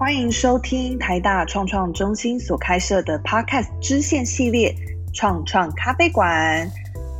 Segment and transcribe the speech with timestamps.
[0.00, 4.74] 欢迎收听台大创创中心所开设的 Podcast 支线系列
[5.12, 6.70] “创创咖啡馆”。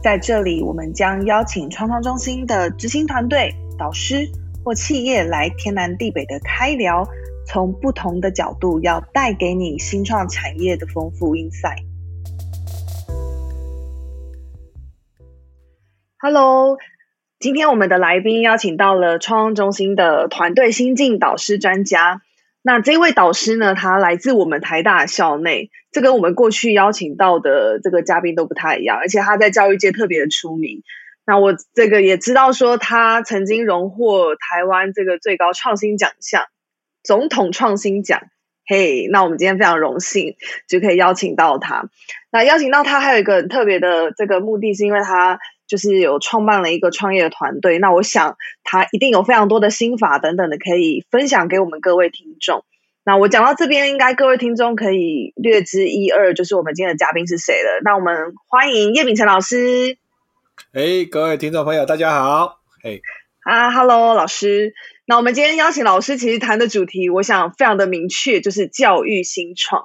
[0.03, 4.27] 在这里，我们将邀请创创中心的执行团队、导师
[4.65, 7.07] 或企业来天南地北的开聊，
[7.47, 11.85] 从不同的角度要带给你新创产业的丰富 insight。
[16.19, 16.79] Hello，
[17.39, 22.23] 今天我们的来宾邀请到了创创中心的团队新进导师专家。
[22.63, 23.75] 那这位导师呢？
[23.75, 30.83] 他来自我们台大校内，这跟我们过去邀请到的这个嘉宾都不太一样，而且他在教育界特别的出名。
[31.25, 36.45] 那我这个也知道说，他曾经荣获台湾这个最高创新奖项——
[37.03, 38.21] 总统创新奖。
[38.67, 40.37] 嘿，那我们今天非常荣幸
[40.69, 41.89] 就可以邀请到他。
[42.31, 45.39] 那邀请到他还有一个很特别的这个目的是因为他。
[45.71, 52.65] 就是有创办了一个创业的团队，那我想他一定有非常多的心法等等的可以分享给我们各位听众。
[53.05, 57.81] 那我讲到这边，应该各位听众可以略知一二，就是我们今天的嘉宾是谁了。
[57.85, 59.97] 那我们欢迎叶秉成老师。
[60.73, 62.59] 哎，各位听众朋友，大家好。
[62.83, 63.01] 哎，
[63.45, 64.75] 啊，Hello，老师。
[65.07, 69.85] 那我们今天邀请老师，其实谈的主题，我想非常的明确，就是教育新创。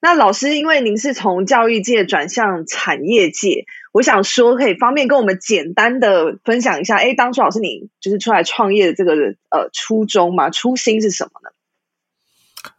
[0.00, 3.66] 那老师，因为您是从教育界转向产业界。
[3.94, 9.12] 我想说，可以方便跟我们简单的分享一下，哎，当初老师你就是出来创业的这个
[9.50, 11.50] 呃初衷嘛，初心是什么呢？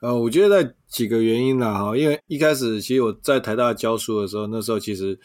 [0.01, 5.17] 呃，我觉得几个原因啦哈，因为一开始其实我在台大教书的时候，那时候其实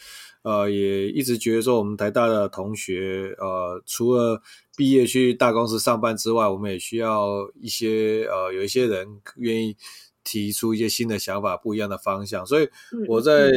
[0.42, 4.41] 呃也一直觉得说，我们台大的同学呃除了
[4.77, 9.77] 毕业去大公司上班之外，我们也需要一些呃有一些人愿意
[10.22, 12.68] 提出一些新的想法、不一样的方向，所以
[13.08, 13.50] 我在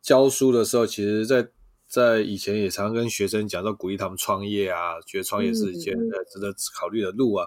[0.00, 1.46] 教书的时候，其实，在
[1.88, 7.46] 在以前也常跟学生讲，说鼓励他们创业啊，觉得创业是一件呃值得考虑的路啊。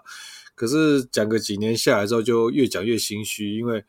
[0.56, 3.84] 可是讲个几年下来之后，就越讲越心虚，因为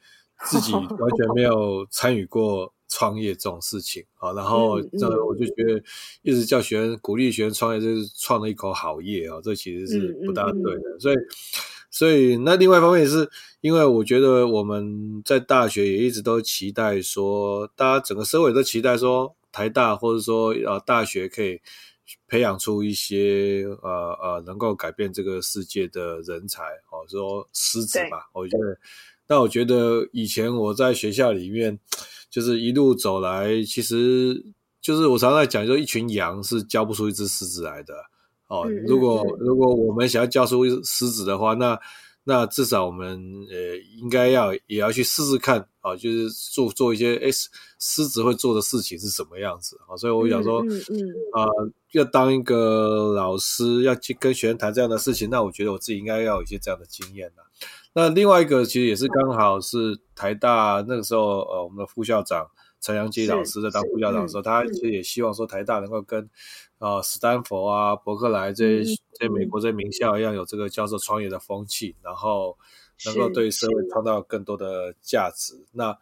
[0.44, 4.32] 自己 完全没有参与过创业这种事情啊。
[4.34, 5.82] 然后这我就觉得
[6.20, 11.00] 一直叫学生鼓励学生创业，就是创了一口好业啊，这其实是不大对的。
[11.00, 11.16] 所以，
[11.90, 13.26] 所以那另外一方面也是
[13.62, 19.34] 因为我觉得我们在大学也一直都期待说，大家整个社会都期待说。
[19.52, 21.60] 台大或者说呃大学可以
[22.26, 28.28] 培养出一些呃呃能够改变这个世界的人才哦，说师子吧。
[28.32, 28.78] 我觉得，
[29.28, 31.78] 那我觉得以前我在学校里面
[32.28, 34.44] 就是一路走来，其实
[34.80, 37.94] 就是我常常讲，就一群羊是教不出一只狮子来的
[38.48, 38.68] 哦。
[38.86, 41.78] 如果如果我们想要教出狮子的话，那
[42.24, 47.30] 那至少我们呃应该要也要去试试看啊，就是做做一些诶
[47.78, 49.96] 狮子会做的事情是什么样子啊？
[49.96, 50.98] 所以我想说，嗯嗯
[51.32, 51.46] 啊，
[51.92, 57.42] 要当一个老师，要去跟学生谈这样的事情，那我觉得我自己应该要有一些这样的经验呐。
[57.94, 62.46] 那另外一个其实也是刚好是台大那个时候，呃，我们的副校长
[62.82, 66.28] 陈阳基老师在当副校长的时候，他其实也希望说台大能够跟
[66.78, 72.58] 啊斯坦福啊伯克莱这些在美国这名校一样有这个教授创业的风气，然后
[73.06, 75.54] 能够对社会创造更多的价值。
[75.72, 75.96] 那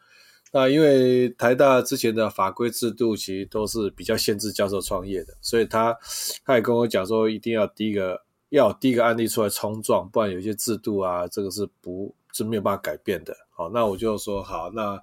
[0.53, 5.97] 那因为台大之前的法规制度其实都是比较限制教授创业的，所以他
[6.45, 13.37] 他也跟我讲说，一定要第一个要第一个案例出来冲撞，不然有些制度啊，这个是不是没有办法改变的。
[13.51, 15.01] 好，那我就说好，那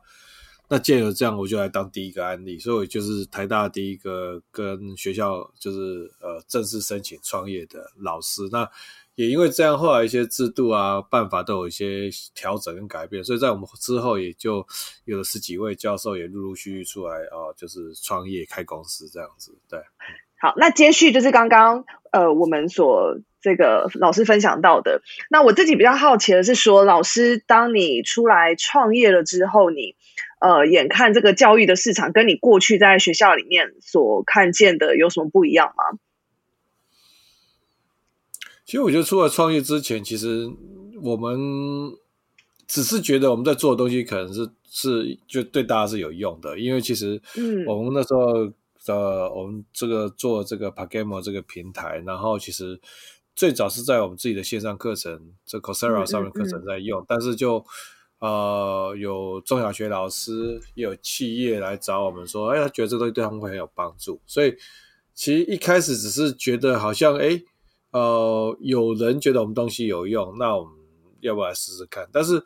[0.70, 8.42] 那借由这样，我就来当第一个案例，所以我就是台大第一个跟学校就是呃正式申请创业的老师。
[8.52, 8.70] 那
[9.16, 14.68] 也因为这样，后来一些制度啊、办法都有一些调整跟改变，所以在我们之后也就
[15.06, 19.58] 有了十几位教授也陆陆续续出来啊，就是创业开公司这样子。
[19.70, 19.80] 对，
[20.40, 25.02] 好，那接续就是刚刚呃我们所这个老师分享到的。
[25.32, 29.96] 那我自己比较好奇的是说，老师当你出来创业了之后，你
[30.40, 36.00] 呃眼看这个教育的市场跟你过去在学校里面所看见的有什么不一样吗？
[38.66, 40.46] 其实我觉得，出来创业之前，其实
[41.02, 41.40] 我们
[42.68, 48.52] 只是觉得我们在做的东西可能是是就对大家是有用的，因为其实，嗯，我们那时候
[48.88, 52.78] 呃，我们这个做这个 Pagamo 这个平台，然后其实
[53.36, 57.66] 最早是在我们自己的线上课程，这 Coursera 上面课程在用，但是就
[58.20, 64.56] 呃有中小学老师，也有企业来找我们说，哎，他觉得这个东西对他们会很有帮助，所以
[65.14, 67.42] 其实一开始只是觉得好像哎。
[67.92, 70.74] 呃，有人觉得我们东西有用，那我们
[71.22, 72.08] 要不要来试试看？
[72.12, 72.40] 但是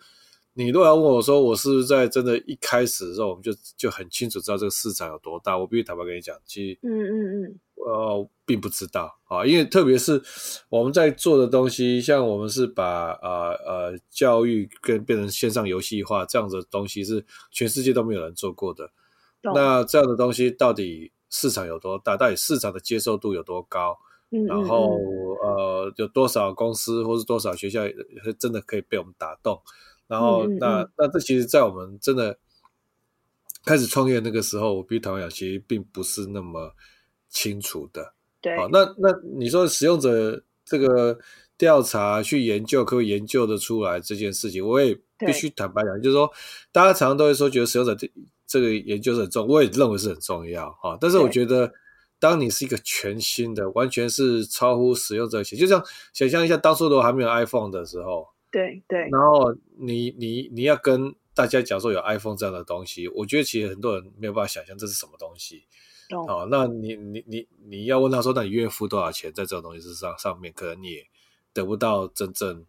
[0.53, 5.57] 你如果要问我说，我是不是在真的一开始的时候，我们就就很清楚知道这个市场有多大？
[5.57, 10.21] 我必须坦白跟你讲，其实，嗯嗯嗯，呃，并不知道啊，因为特别是
[10.69, 18.91] 我们在做的东西，像我们是把呃呃教育跟变成线上游戏化这样的东西，是全世界都没有人做过的。
[19.41, 22.15] 那这样的东西到底市场有多大？
[22.15, 23.97] 到底市场的接受度有多高？
[24.47, 24.97] 然后
[25.43, 27.81] 呃，有多少公司或是多少学校
[28.37, 29.59] 真的可以被我们打动？
[30.07, 32.37] 然后那那这其实，在我们真的
[33.65, 36.73] 开始创业那个时候，我必须坦白讲，其实并不是那么。
[37.31, 41.17] 清楚的，对，好，那那你说使用者这个
[41.57, 46.31] 调查去研究，可以研究的出来这件事情，我也必须坦白讲，就是说，
[46.71, 48.11] 大家常常都会说，觉得使用者这
[48.45, 50.97] 这个研究是很重，我也认为是很重要哈。
[50.99, 51.71] 但是我觉得，
[52.19, 55.83] 当你是一个全新的，完全是超乎使用者想，就像
[56.13, 65.63] 想象一下，当初都还没有 iPhone 的时候，对对，然后你你你要跟大家讲说有 iPhone 这样的东西，我觉得其实很多人没有办法想象这是什么东西。
[66.11, 70.51] 哦，那你你你你要问他说，那你愿意付多少钱在这种东西之上上面？
[70.53, 71.05] 可能你也
[71.53, 72.65] 得不到真正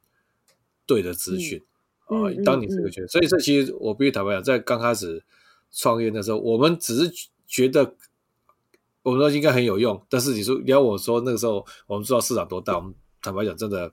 [0.87, 1.63] 对的资讯
[2.07, 2.17] 啊。
[2.45, 5.23] 当你这个觉得，所以这其实我必须坦白讲，在刚开始
[5.71, 7.95] 创业的时候，我们只是觉得
[9.03, 13.93] 我们说应该很有用，但是你说你要我说那个时候我们知道市场多大，我们坦白讲真的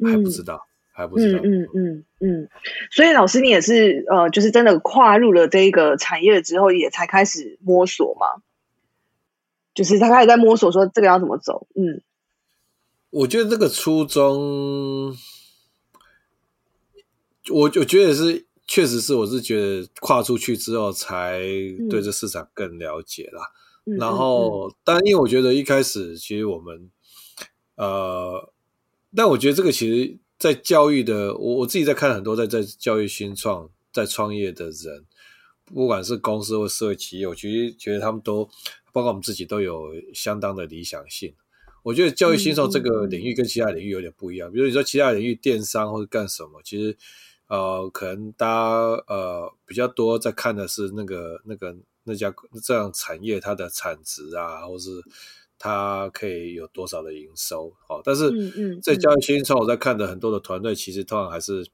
[0.00, 1.40] 还不知道，还不知道。
[1.42, 2.48] 嗯嗯嗯。
[2.90, 8.42] 所以老师，你也是呃，就是真的跨入了这一个产业之后，也才开始摸索嘛。
[9.74, 11.66] 就是他开始在摸索，说这个要怎么走。
[11.74, 12.02] 嗯，
[13.08, 15.16] 我觉得这个初衷，
[17.50, 21.40] 我我觉得是，确实是，我是觉得跨出去之后，才
[21.88, 23.50] 对这市场更了解啦。
[23.98, 26.90] 然后，但因为我觉得一开始，其实我们，
[27.76, 28.52] 呃，
[29.16, 35.06] 但我觉得这个其实，在教育的，我我自己在看很多在在教育新创在创业的人，
[35.64, 38.50] 不管是公司或社会企业，我其实觉得他们都。
[38.92, 41.34] 包括我们自己都有相当的理想性。
[41.82, 44.52] 我觉得教育新手这个领域跟其他领域有点不一样。
[44.52, 46.96] 比如你说其他领域电商或者干什么，其实
[47.48, 48.70] 呃，可能大家
[49.08, 51.74] 呃比较多在看的是那个那个
[52.04, 54.90] 那家这样产业它的产值啊，或是
[55.58, 57.74] 它可以有多少的营收。
[57.88, 58.30] 好，但是
[58.80, 61.66] 在教育新创，我在看的很多的团队，其实通常还是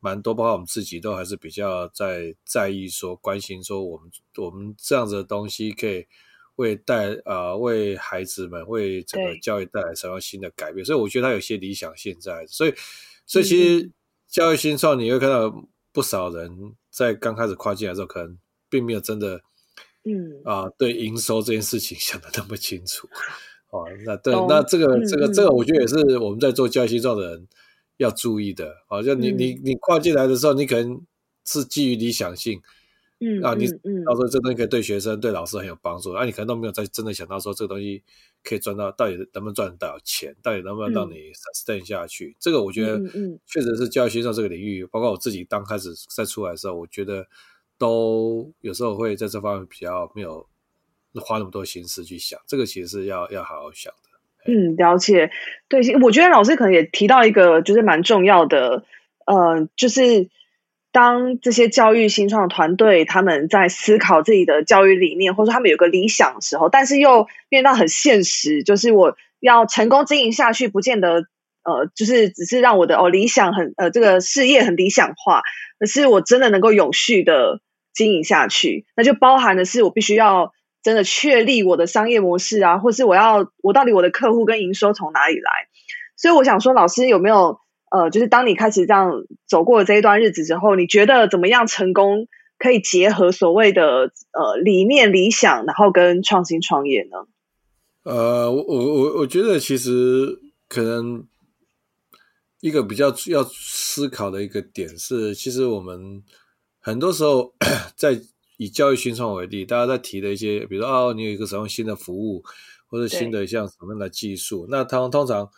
[0.00, 6.06] 蛮多，包括我们自己都还是比较在在意说关心说我们我们这样子的东西可以。
[6.62, 10.84] 为带啊，为孩子们，为整个教育带来什么新的改变？
[10.84, 12.46] 所以我觉得他有些理想性在。
[12.46, 12.72] 所以，
[13.26, 13.90] 所以其实
[14.28, 15.52] 教育新创，你会看到
[15.92, 18.38] 不少人在刚开始跨进来的时候，可能
[18.70, 19.40] 并没有真的，
[20.04, 23.08] 嗯啊，对营收这件事情 想的那么清楚。
[23.70, 27.48] 哦，那对，那这个这个这个，我觉得也是我们在做教育新创的人
[27.96, 28.72] 要注意的。
[28.88, 31.00] 好像你你你跨进来的时候，你可能
[31.44, 32.60] 是基于理想性。
[33.24, 33.68] 嗯啊，你
[34.04, 38.02] 到时候这东西可以对学生、对老师很有帮助，啊，你可能都没有在真的想到说这个东西
[38.42, 42.36] 可以赚到，到底能不能赚到钱，到底能不能让你 sustain 下去？
[42.40, 42.98] 这个我觉得，
[43.46, 47.24] 确实是教育学校这个领域，包括我自己刚开始在出来的时候，我觉得
[47.78, 50.44] 都有时候会在这方面比较没有
[51.14, 54.52] 花那么多心思去想，这个其实是要要好好想的。
[54.52, 55.30] 嗯，了解。
[55.68, 58.84] 对，我觉得老师可能也提到一个就是蛮重要的，
[59.26, 60.28] 呃，就是。
[60.92, 71.24] 当这些教育新创团队他们在思考自己的教育理念，或者说他们有个理想的时候，但是又面到很现实，就是我要成功经营下去，不见得
[71.64, 75.40] 呃，就是只是让我的哦理想很呃这个事业很理想化，
[75.78, 77.62] 可是我真的能够永续的
[77.94, 85.50] 经营下去，那就包含的是我必须要真的确立我的商业模式啊，或是我要我到底我的客户跟营收从哪里来？
[86.18, 87.61] 所以我想说，老师有没有？
[87.92, 92.26] 呃，就是当你开始这样走过这一段日子之后，你觉得怎么样成功
[92.58, 97.26] 可以结合所谓的呃理念、理想，然后跟创新创业呢？
[98.04, 101.26] 呃，我我我我觉得其实可能
[102.62, 106.22] 一个比较要思考的一个点是，其实我们
[106.80, 107.52] 很多时候
[107.94, 108.18] 在
[108.56, 112.42] 以教育新创为例，大家在提的一些，比如说哦，你有一个什么新的服务，
[112.86, 115.50] 或者新的像什么样的技术，那他们通常。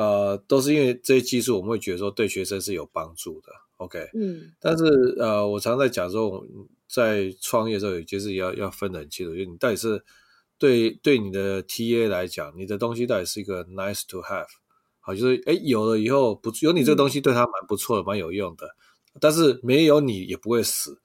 [0.00, 3.52] 呃，都是因为这些技术，我们会觉得说对学生是有帮助的。
[3.76, 4.84] OK，嗯，但是
[5.18, 6.42] 呃，我常在讲说，
[6.88, 10.02] 在创业的时候，就是要要分得很清楚，就是你到底是
[10.58, 14.46] 对对你的 TA 来讲，你的东西到底是一个 nice to have，
[15.00, 18.74] 好，就是哎有了以后不有你这个东西对他蛮不错的，蛮有用的，
[19.20, 20.98] 但是没有你也不会死，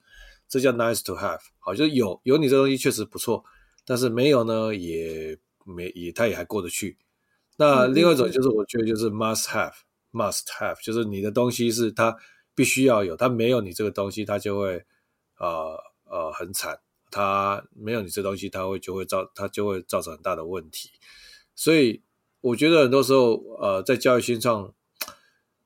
[0.48, 3.44] 这叫 nice to have，好，就是有有你这东西确实不错，
[3.84, 6.96] 但是没有呢也没也他也还过得去。
[7.56, 12.16] 那另外一种就是，我觉得就是 must have，must have，就是你的东西是它
[12.54, 14.84] 必须要有，它没有你这个东西，它就会
[15.38, 16.78] 呃呃很惨
[17.10, 20.90] 他没有你这东西，他会就会造他就会造成很大的问题。
[21.54, 22.02] 所以
[22.42, 24.74] 我觉得很多时候，呃，在教育新创，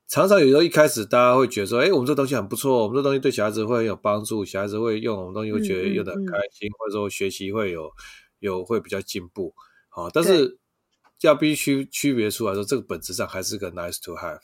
[0.06, 7.90] 常常有时候一开始大家会觉得说，哎，我们这东西很不错，我们这东西对小孩子会很有帮助，小孩子会用我们东西会觉得用的很开心，或者说学习会有
[8.38, 9.52] 有会比较进步。
[9.88, 10.59] 好，但是
[11.20, 14.40] 要必须区别出来说，这个本质上还是个 nice to have。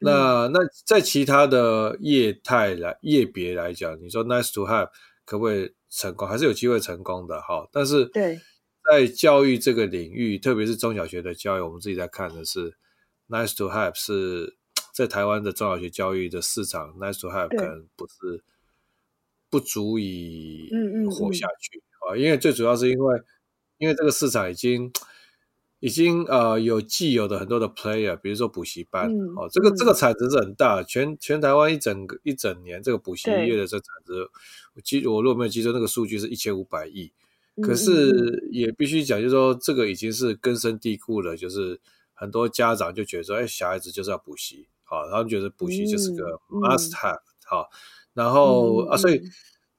[0.00, 4.88] 那那在其他的业态来业别来讲，你说 nice to have
[5.24, 6.28] 可不可以成功？
[6.28, 7.68] 还是有机会成功的哈？
[7.72, 8.40] 但是对，
[8.88, 12.76] 在教育这个领域，特别是中小学的教育，我们自己在看的是
[13.28, 14.56] nice to have 是
[14.94, 18.44] 在台湾的中小学教育的市场，nice to have 可能不是
[19.50, 20.70] 不足以
[21.10, 23.20] 活下去啊，因为最主要是因为
[23.78, 24.92] 因为这个市场已经。
[25.80, 34.28] 已经呃有既有的很多的 player，比如说补习班哦，这个这个产值是很大，全全台湾一整个一整年这个补习业的这产值，
[34.74, 37.12] 我记我如果没有记错，那个数据是一千五百亿。
[37.62, 41.80] 可是也必须讲，就是说这个已经是根深蒂固了，就是
[42.12, 47.68] 很多家长就觉得说，哎，小孩子就是要补习，好，他们觉得补习就是个 must have，好，
[48.14, 49.20] 然后啊，所以。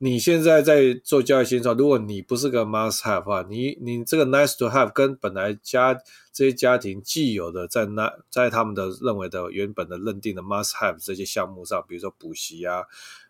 [0.01, 5.93] 你现在在做教育新创，如果你不是个 must have 的话，你你这个 nice to have 跟本来家
[6.31, 12.81] 这些家庭既有的在那在他们的认为的原本的认定的 must have 这些项目上，比如说补习啊，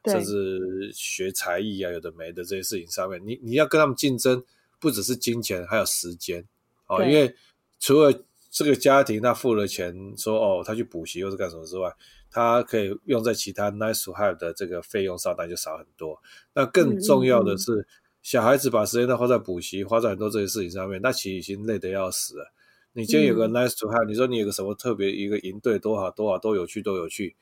[0.06, 4.44] 甚至学才艺啊，有的没的这些事情上面，你你要跟他们竞争，
[4.80, 6.46] 不只是金钱，还有时间。
[6.86, 7.36] 哦，因为
[7.80, 8.14] 除了
[8.50, 11.94] 这个家庭他付了钱说哦他去补习又是干什么之外。
[12.32, 16.22] 他可以用在其他 nice to have 的这个费用上，那就少很多。
[16.54, 17.88] 那更重要的是，
[18.22, 22.54] 小孩子把时间都花在补习，花在很多这些事情上面，那其实已经累得要死了。
[22.94, 27.36] 你今天有个 nice to have，你说你有个什么特别一个营队，多好多好多有趣都有趣，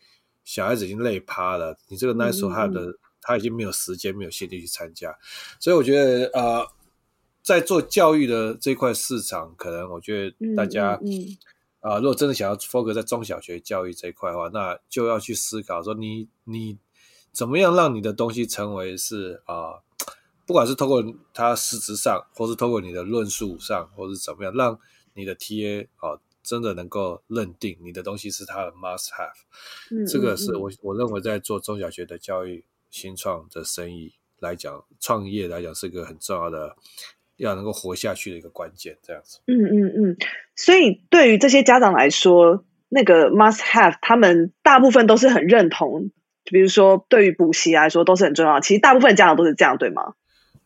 [0.45, 1.77] 小孩子已经累趴了。
[1.89, 5.13] 你这个 nice to have 的，他已经没有时间、没有心力去参加。
[5.59, 6.65] 所以我觉得，呃，
[7.47, 10.99] 在做教育的这块市场，可能我觉得大家。
[11.79, 16.77] 啊，如果真的想要 focus 在中小学教育这一块的话，那就要去思考说，你你
[17.31, 19.79] 怎么样让你的东西成为是啊，
[20.45, 21.01] 不管是透过
[21.33, 24.77] 它实质上，或是透过你的论述上，或是怎么样，让
[25.13, 29.31] 你的 TA 啊真的能够认定你的东西是他的 must have。
[29.91, 36.75] 嗯，这个是我我认为在做中小学的教育新创的生意来讲，创业来讲是一个很重要的。
[37.37, 39.39] 要能够活下去的一个关键，这样子。
[39.47, 40.17] 嗯嗯嗯，
[40.55, 46.11] 所以对于这些家长来说，那个 must have，他们大部分都是很认同。
[46.49, 48.61] 比如说，对于补习来说，都是很重要。
[48.61, 50.13] 其实大部分家长都是这样，对吗？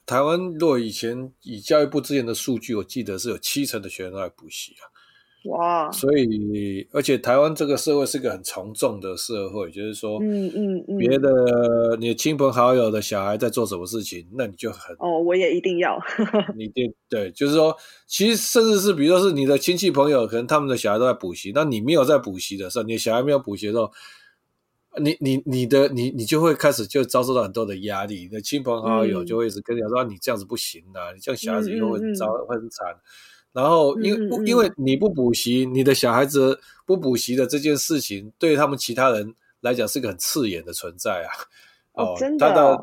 [0.05, 4.85] 台湾若以前以教育部之前的数据，我记得是有七成的学生都在补习啊。
[5.45, 5.91] 哇！
[5.91, 15.99] 所以，而且台湾这个社会是个很从众的社会，就是说，嗯嗯嗯，别的你亲朋好友的小孩在做什么事情，那你就很哦，我也一定要。
[16.55, 23.91] 你对对，就是说，其实甚至是比如说是你的亲戚朋友，可能他们的小孩都在补习，那你没有在补习的时候，你的小孩没有补习的时候，
[25.01, 32.95] 你你你的你你就会开始就遭受到很多的压力，你的亲朋好友就会一直跟你说，你这样子不行啊，你这样小孩子以后会遭会很惨。
[33.53, 34.15] 然后，因
[34.45, 41.29] 因为你不补习，你的小孩子不补习的这件事情，对他们其他人来讲是个很刺眼的存在啊。
[41.91, 42.77] 哦，真的。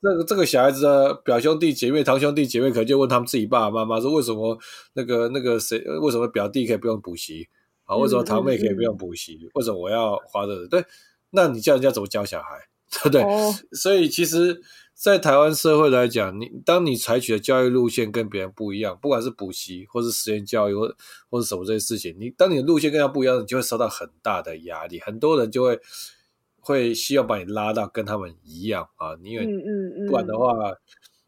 [0.00, 4.56] 这个这个小孩子的表兄弟姐妹、堂兄弟姐妹，可能就问他们自己爸爸妈妈说：为什么
[4.94, 5.78] 那个那个谁？
[6.00, 7.48] 为什么表弟可以不用补习？
[7.84, 9.48] 啊，为什么堂妹可以不用补习？
[9.54, 10.66] 为什么我要花这？
[10.68, 10.84] 对，
[11.30, 12.48] 那你叫人家怎么教小孩？
[12.90, 13.22] 对不对？
[13.72, 14.60] 所以其实。
[15.02, 20.94] 在台湾社会来讲，你当你采取的教育路线跟别人不一样，不管是补习或是实验教育或
[21.28, 25.00] 或者什么这些事情，你当你的路线跟他不一样，你就会受到很大的压力。
[25.00, 25.80] 很多人就会
[26.60, 29.44] 会希望把你拉到跟他们一样啊，因为
[30.08, 30.54] 不然的话，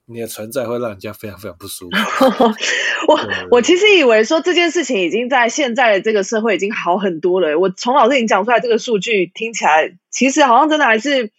[0.06, 2.44] 你的存在会让人家非常非常不舒服。
[3.12, 3.18] 我
[3.50, 7.58] 我其实以为说这件事情已经在现在的这个社会已经好很多了。
[7.58, 11.32] 我从老师你讲出来这个数据听起来，其实好像真的还是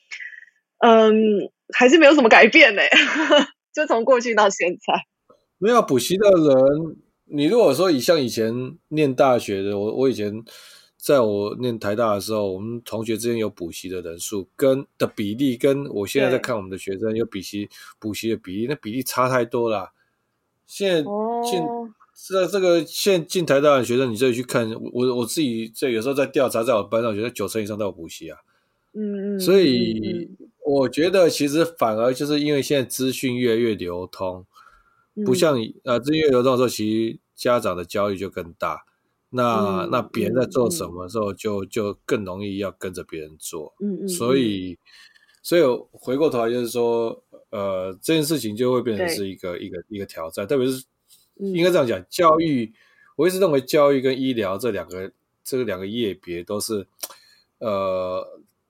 [0.79, 1.49] 嗯。
[1.73, 2.81] 还是没有什么改变呢，
[3.73, 5.05] 就从过去到现在。
[5.57, 10.43] 没有补习的人，你如果说以像以前念大学的，我我以前
[10.97, 17.69] 在我念台大的时候，我们同学之间有补习的人数跟的比例，跟我现在在看我们的学生有补习
[17.99, 19.91] 补习的比例，那比例差太多了。
[20.67, 21.63] 现在进
[22.29, 28.39] 在这个现进台大的学生，你这里去看，我我自己在有时候在调查，在我班上，觉得九成以上都有补习啊。
[28.93, 30.29] 嗯嗯，所以。
[30.65, 34.45] 我觉得其实反而就是因为现在资讯越来越流通，
[35.25, 38.85] 不像呃资讯越流通的时候，其实家长的焦虑就更大。
[39.29, 43.73] 那那别人在做什么时候，就就更容易要跟着别人做。
[43.81, 44.07] 嗯嗯。
[44.07, 44.77] 所以，
[45.43, 50.85] 所以回过头来就是说，呃，这件事情就会变成是一个一个一个挑战，特别是
[51.37, 52.71] 应该这样讲，教育，
[53.17, 55.11] 我一直认为教育跟医疗这两个
[55.43, 56.87] 这两个业别都是，
[57.57, 58.25] 呃，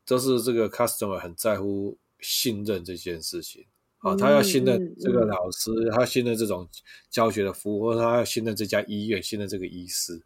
[0.06, 3.66] 都是这个 customer 很在乎信任这件事情。
[4.00, 6.70] 啊，他要信任这个老师，他信任这种
[7.10, 10.22] 教学的服务，或者他要信任这家医院，信任这个医师。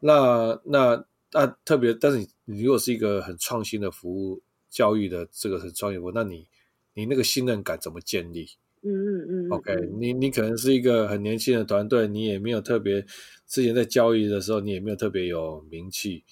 [0.00, 6.48] 那那那特别，但是你你如果是一个很创新的服务教育的这个很创业服务，那你
[6.94, 8.48] 你那个信任感怎么建立？
[8.82, 9.50] 嗯嗯嗯。
[9.50, 13.06] OK，你你可能是一个很年轻的团队，你也没有特别
[13.46, 16.24] 之前在教育的时候，你也没有特别有名气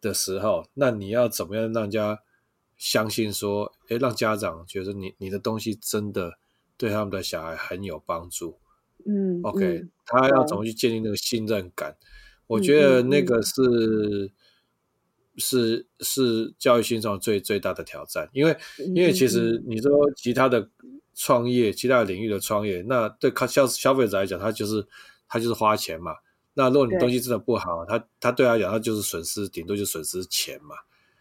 [0.00, 2.18] 的时候，那你要怎么样让人家？
[2.80, 6.38] 相信说，哎，让家长觉得你你的东西真的
[6.76, 8.56] 对他们的小孩很有帮助。
[9.04, 11.96] 嗯，OK，他要怎么去建立那个信任感？
[12.46, 14.30] 我觉得那个是
[15.38, 18.56] 是是教育新创最最大的挑战，因为
[18.94, 20.70] 因为其实你说其他的
[21.16, 24.86] 创业，其他的领域的创业，那对消消费者来讲，他就是
[25.26, 26.12] 他就是花钱嘛。
[26.58, 30.74] 那如果你东西真的不好，他他对他讲，他就是损失，顶多就损失钱嘛。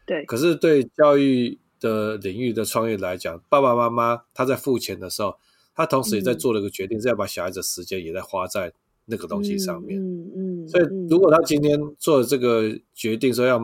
[0.04, 5.38] 对，可是对教育的领域的创业来讲，爸爸妈妈他在付钱的时候，
[5.76, 8.74] 他同时也在做了一个决定，是要把小孩子时间也在花在
[9.06, 10.02] 那个东西上面。
[10.02, 10.68] 嗯嗯。
[10.68, 13.62] 所以，如果他今天做了这个决定，说要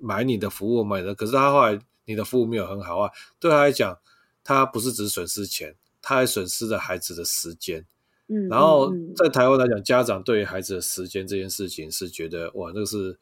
[0.00, 3.98] 买你的服务，买的，可是他后来你的服务没有很好啊，对他来讲，
[4.42, 7.84] 他不是只损失钱，他还损失了孩子的时间。
[8.32, 8.48] 嗯。
[8.48, 13.18] 然后在台湾来讲，家长对于孩子的时间这件事情是觉得哇，那个是。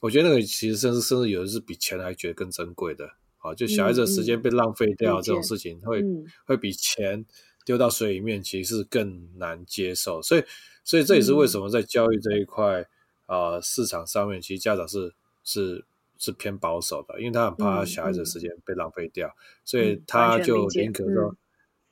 [0.00, 3.08] 我觉得那个其实甚至甚至有的是比钱还觉得更珍贵的，
[3.38, 6.04] 啊，就小孩子的时间被浪费掉这种事情，会
[6.44, 7.24] 会比钱
[7.64, 10.44] 丢到水里面其实是更难接受，所以
[10.84, 12.84] 所以这也是为什么在教育这一块
[13.24, 15.82] 啊市场上面，其实家长是是
[16.18, 19.34] 是偏保守的，因为他很怕小孩子的时间被浪费掉，
[19.64, 21.34] 所以他就宁可说。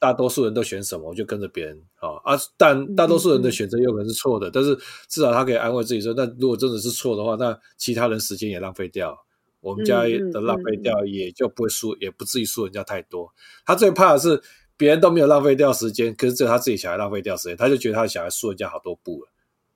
[0.02, 2.37] 大多数人都选什么，我就跟着别人啊啊！
[2.56, 4.76] 但大多数人的选择有可能是错的，但是
[5.09, 9.16] 至少他可以安慰自己说：那如果真的是错的话，那其他人时间也浪费掉，
[9.61, 13.33] 我们家的浪费掉也就不会输，也不至于输人家太多。
[13.64, 14.42] 他最怕的是
[14.76, 19.31] 别人都没有浪费掉时间，可是只有他自己小孩浪费掉时间，他就觉得他的小孩输人家好多步了。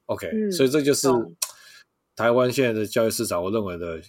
[0.07, 1.07] OK，所以这就是
[2.16, 4.00] 台湾现在的教育市场，我认为的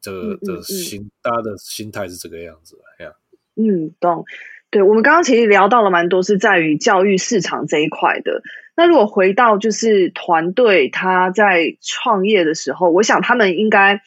[0.00, 2.78] 这个的心，大家的心态是这个样子。
[2.98, 3.12] 哎呀，
[3.56, 4.24] 嗯，懂。
[4.74, 8.42] 对我们刚刚其实聊到了蛮多，是在于教育市场这一块的。
[8.74, 14.00] 那如果回到就是团队他在创业的时候，我想他们应该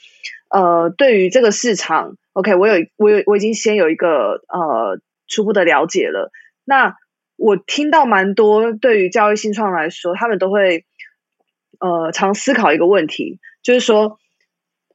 [0.50, 5.00] 呃对于这个市场，OK，我有我有我已经先有一个呃
[5.30, 6.34] 初步的了解了。
[6.66, 6.98] 那
[7.38, 10.84] 我听到蛮多对于教育新创来说，他们都会
[11.80, 14.20] 呃常思考一个问题，就是说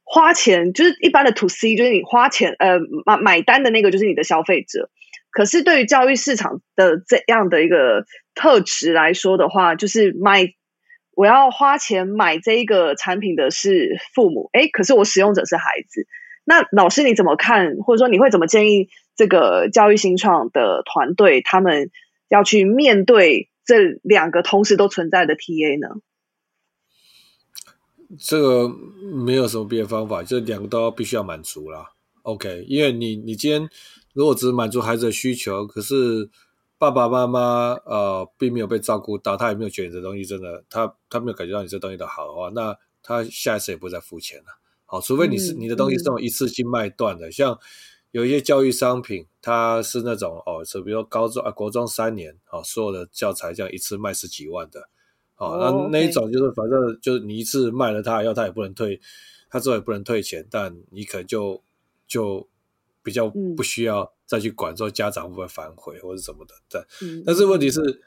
[0.03, 4.91] 花钱就是一般的 To C，就是你花钱呃买买单的那个就是你的消费者。
[5.33, 10.53] 可是，对于教育市场的这样的一个特质来说的话，就是买
[11.15, 16.05] 我要花钱买这一个产品的是父母，哎，可是我使用者是孩子。
[16.45, 21.89] 那老师你怎么看，或者说你会怎么建议这个教育新创的团队，他们
[22.29, 25.95] 要去面对这两个同时都存在的 TA 呢？
[28.19, 28.69] 这个
[29.25, 31.87] 没有什么别的方法，这两个都要必须要满足啦。
[32.21, 33.67] OK，因为你你今天。
[34.13, 36.29] 如果只是满足孩子的需求，可是
[36.77, 44.45] 爸爸妈妈呃并没有被照顾到，他也没有觉得这东西真的，他他没有感觉到你这东西的好的话，那他下一次也不会再付钱了。
[44.85, 47.57] 好，除非你是你的东西是那种一次性卖断的，像
[48.11, 54.89] 有一些教育商品，它是那种哦，是比如说高中啊国中三年，哦所有的教材这样一次卖十几万的，
[55.37, 55.57] 哦
[55.89, 59.01] 那那一种就是反正就是你一次卖了它，要他也不能退，
[59.49, 61.63] 他之后也不能退钱，但你可能就
[62.07, 62.47] 就。
[63.03, 66.81] 比较不需要再去管说家长会不会反悔或者什么的，对。
[67.25, 68.01] 但是问题是，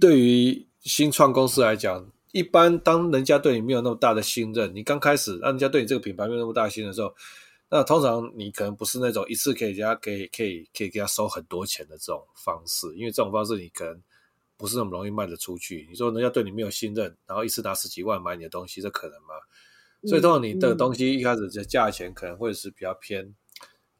[0.00, 7.12] 对于新创公司来讲，一般当人家对你没有那么大的信任，你刚开始让人家对你这个品牌没有那么大信任的时候，
[7.68, 14.00] 那通常你可能不是那种一次可以人家可以可以可以给他收很多钱的这种方式，因为这种方式你可能
[14.56, 15.86] 不是那么容易卖得出去。
[15.90, 19.34] 你说人家对你没有信任，然后一次拿十几万买你的东西，这可能吗？
[20.06, 23.34] 所以通常你的东西一开始的价钱可能会是比较偏。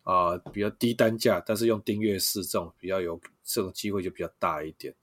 [0.08, 4.94] 啊，比较低单价，但是用订阅式这种比较有这种机会就比较大一点。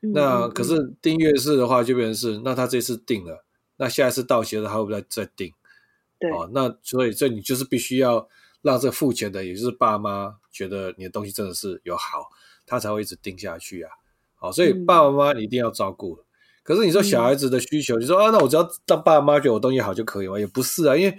[0.00, 3.44] 那可是订阅式的话，就变成是，那他这次订了，
[3.76, 5.54] 那下一次到期了，他会不会再订？
[6.18, 8.28] 对，哦，那所以这你就是必须要
[8.62, 12.28] 让这付钱的，也就是爸妈觉得你的东西真的是有好，
[12.66, 13.92] 他才会一直订下去啊。
[14.34, 16.18] 好，所以爸爸妈妈你一定要照顾。
[16.64, 20.36] 可是你说小孩子的需求，你说啊，那我只要让爸妈觉得我东西好就可以吗？
[20.36, 21.16] 也不是啊，因为。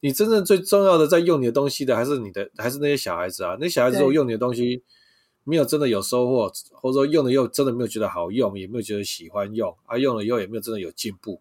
[0.00, 3.56] 你真正最重要的在用你的东西的，还是你的，还是那些小孩子啊？
[3.60, 4.82] 那小孩子如果用你的东西
[5.44, 11.40] 没有真的有收获，或者说用了又真的没有觉得好用，也没有觉得喜欢用，啊，用了以后也没有真的有进步。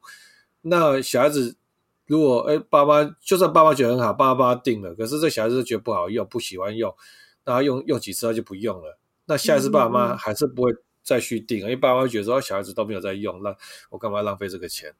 [0.62, 1.56] 那小孩子
[2.06, 6.96] 如果哎，爸妈就算爸妈觉得很好，爸妈帮他定了，可是这小孩子觉得不好用，不喜欢用，
[7.46, 8.98] 那他用用几次他就不用了。
[9.26, 13.56] 那下一次爸妈还是不会再去订，因为爸妈觉得说小孩子都没有在用，那
[13.90, 14.96] 我干嘛浪费这个钱？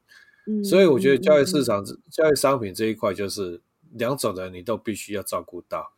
[0.64, 3.60] 所以我觉得交易市场、交易商品这一块，就是
[3.92, 5.92] 两种人你都必须要照顾到。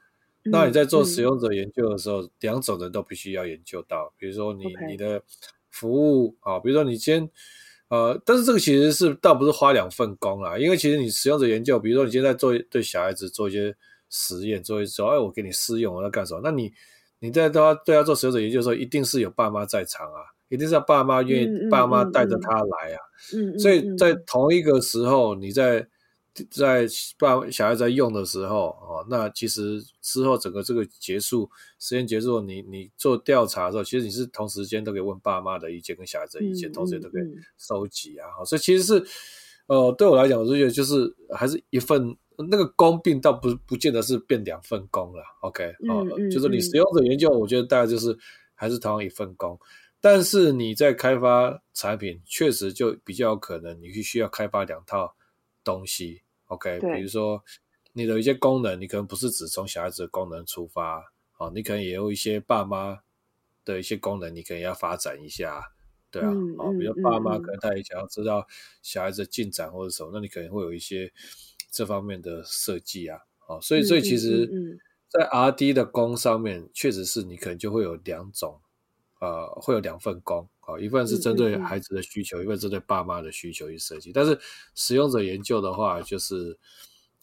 [0.45, 4.13] 那你在做使用者研究的时候，两种人都必须要研究到。
[4.17, 5.23] 比如说你你的
[5.69, 7.29] 服务啊，比如说你先
[7.89, 13.75] 呃，但是这个其实是倒不是花两份工啊，因为其实你使用者研究，比如说你现在做对小孩子做一些
[14.09, 16.41] 实验，做一说哎，我给你试用，我要干什么？
[16.43, 16.73] 那你
[17.21, 22.99] 你在对他对他做使用者研究的时候，一定是有爸妈在场啊，一定是要爸妈愿意，爸妈带着他来啊。
[23.35, 25.87] 嗯，所以在同一个时候，你在。
[26.49, 26.87] 在
[27.19, 37.23] 爸小孩在用的时候哦，那其实之后整个这个结束实验结束，你你做调查的时候，其实你是同时间都可以问爸妈的意见跟小孩子的意见，同时都可以
[37.59, 38.45] 收集啊。
[38.45, 39.05] 所以其实是
[39.67, 42.17] 呃，对我来讲，我就觉得就是还是一份
[42.49, 45.23] 那个工并倒不不见得是变两份工了。
[45.41, 48.17] OK，哦，就是你使用者研究，我觉得大概就是
[48.55, 49.59] 还是同样一份工，
[50.01, 55.15] 但是你在开发产品，确实就比较有可能你必须要开发两套。
[55.63, 57.45] 东西，OK，比如说
[57.93, 62.99] 你的一些功能，你可能不是只从小孩子的功能出发，哦，你可能也有一些爸妈
[63.63, 65.63] 的一些功能，你可能要发展一下，
[66.11, 68.47] 对啊，哦，比如爸妈可能他也想要知道
[68.81, 71.13] 小孩子进展或者什么，那你可能会有一些
[71.71, 74.79] 这方面的设计啊，哦，所以所以其实，
[75.09, 78.61] 在 RD 的工上面，确实是你可能就会有两种，
[79.21, 80.49] 呃，会有两份工。
[80.81, 84.13] 一份是针对孩子的需求，一份针对爸妈的需求去设计。
[84.13, 84.39] 但是
[84.77, 86.57] 使用者研究的话，就是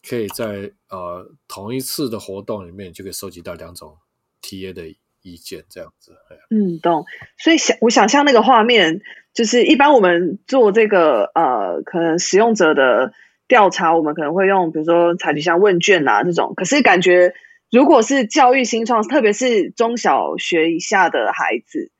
[0.06, 3.98] 可以在呃同一次的活动里面就可以收集到两种
[4.42, 6.12] TA 的意见，这样子。
[6.50, 7.06] 嗯，懂。
[7.38, 9.00] 所以想我想象那个画面，
[9.34, 13.14] 就是一般我们做这个呃可能使用者的
[13.48, 16.54] 调查，我们可能会用比如说采集像问卷啊这种。
[16.56, 17.34] 可是感觉
[17.72, 21.92] 如果是教育新创，特别是中小学以下的孩子。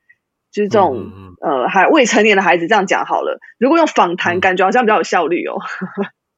[0.50, 3.38] 就是这种呃，还未成年的孩子这样讲好了。
[3.60, 5.60] 如果用访谈，感觉好像比较有效率哦。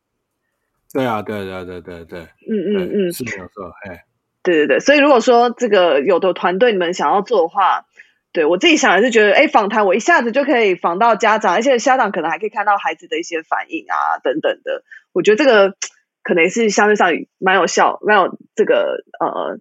[0.91, 3.71] 对啊，对对对对对，嗯嗯嗯，是没有错。
[3.87, 4.03] 哎，
[4.43, 7.85] 对对对，所以如果说这个有的团队你们想要做的话，
[8.31, 14.83] 对我自己想的是觉得，哎，访谈我一下子就可以访到家长，而且家长可能还可以看到孩子的一些反应啊等等的。
[15.13, 15.75] 我觉得这个
[16.23, 19.59] 可能是相对上蛮有效，蛮有这个呃。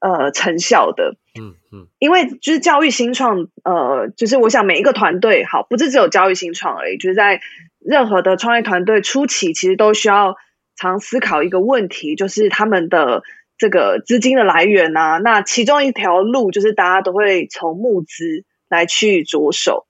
[0.00, 7.42] 呃，成效的，嗯嗯，因为就是教育新创，呃，就是我想每一个团队，好，不是只有教育新创而已，就是在
[7.80, 10.36] 任何的创业团队初期，其实都需要
[10.74, 13.22] 常思考一个问题，就是他们的
[13.60, 15.18] 这个资金的来源啊。
[15.18, 19.86] 那其中一条路就是大家都会从募资来去着手。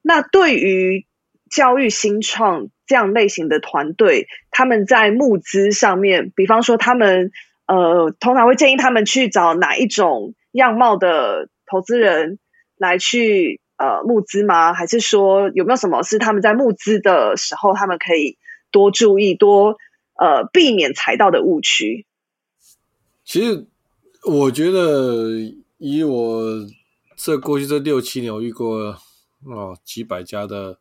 [0.00, 1.06] 那对于
[1.50, 7.30] 教育新创这样类型的团队，他们在募资上面，比方说他们。
[7.72, 12.40] 呃，通常会建议他们去找哪一种样貌的投资人
[12.76, 14.72] 来去呃募资吗？
[14.72, 18.38] 还是说有没有什么是他们在募资的时候他们可以
[18.72, 19.76] 多注意、多
[20.18, 22.06] 呃避免踩到的误区？
[23.30, 23.64] 其实
[24.26, 25.38] 我觉得，
[25.78, 26.44] 以我
[27.14, 28.98] 这过去这六七年，我遇过
[29.44, 30.76] 哦几百家的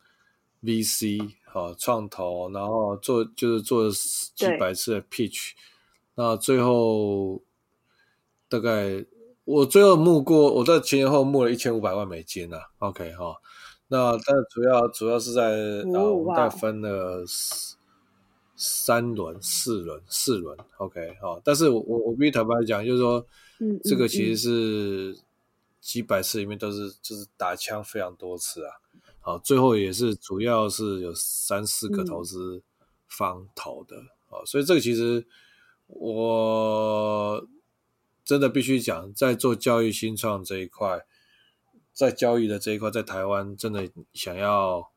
[0.63, 1.21] VC
[1.53, 5.51] 啊创投，然后做就是做几百次的 pitch。
[6.15, 7.39] 那最后
[8.47, 9.05] 大概
[9.43, 12.57] 我最后募过，我在前前后募了一千五百万美金呐。
[12.79, 13.35] OK 哈，
[13.89, 15.51] 那但主要主要是在
[15.93, 17.23] 啊，我们在分了
[18.59, 20.55] 三轮、四轮、四轮。
[20.77, 23.25] OK 哦，但是我我我必须坦白讲，就是说，
[23.57, 25.19] 嗯，这个其实是
[25.81, 28.75] 几百次里面都是就是打枪非常多次啊。
[29.19, 32.61] 好，最后也是主要是有三四个投资
[33.07, 33.95] 方投的
[34.27, 35.25] 啊，所以这个其实。
[35.91, 37.47] 我
[38.23, 41.03] 真的必须讲，在做教育新创这一块，
[41.93, 44.91] 在教育的这一块，在台湾真的想要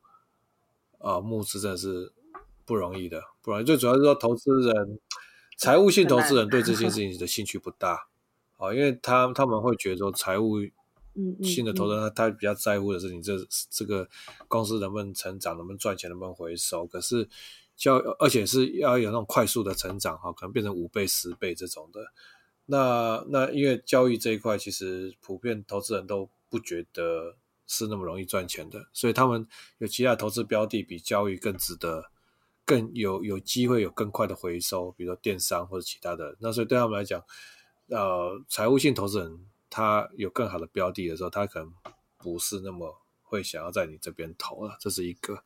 [0.99, 2.13] 啊募资真的是
[2.63, 3.63] 不容易的，不然。
[3.63, 4.99] 最主要是说，投资人、
[5.57, 8.07] 财务性投资人对这件 事情的兴趣不大
[8.57, 10.55] 啊，因为他他们会觉得说，财务
[11.43, 13.37] 性的投资人他比较在乎的是你这
[13.69, 14.09] 这个
[14.47, 16.87] 公司能不能成长，能不能赚钱，能不能回收。
[16.87, 17.27] 可是
[17.75, 22.01] 教，而且是要有那种快速的成长哈，可能变成五倍、十倍这种的。
[22.65, 27.35] 那那因为交易这一块，其实普遍投资人都不觉得
[27.67, 29.45] 是那么容易赚钱的，所以他们
[29.79, 32.05] 有其他投资标的比交易更值得、
[32.65, 36.35] 更有有机会有更快的回收，比如说电商或者其他的。
[36.39, 37.23] 那所以对他们来讲，
[37.87, 41.73] 呃，财务性投资人他有更好的标的的时候，他可能
[42.17, 45.43] 不是那么会想要在你这边投了，这是一个。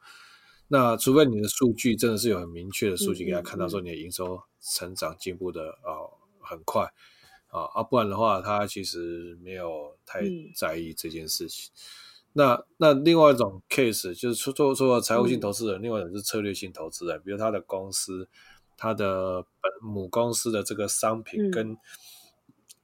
[0.68, 6.06] 那除非你的数据真的是有很明确的数据给他看到，说你的营收成长进步的啊
[6.40, 6.92] 很快
[7.48, 10.22] 啊啊，不然的话，他其实没有太
[10.56, 11.72] 在意这件事情。
[12.38, 18.30] 那那另外一种 case 就是说做做财务性投资人，另外一种是策略性投资人，比如他的公司。
[18.80, 21.76] 他的本母公司的这个商品跟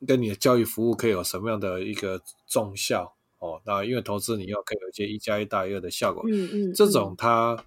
[0.07, 3.61] 跟你的教育服务可以有什么样的一个重效哦？
[3.63, 7.63] 那因为投资你要可以有一些一加一大于二的效果，嗯嗯，这种他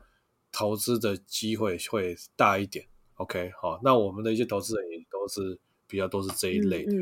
[0.51, 2.85] 投资的机会会大一点。
[3.15, 6.93] OK，好，那我们的一些投资人也都是比较都是这一类的，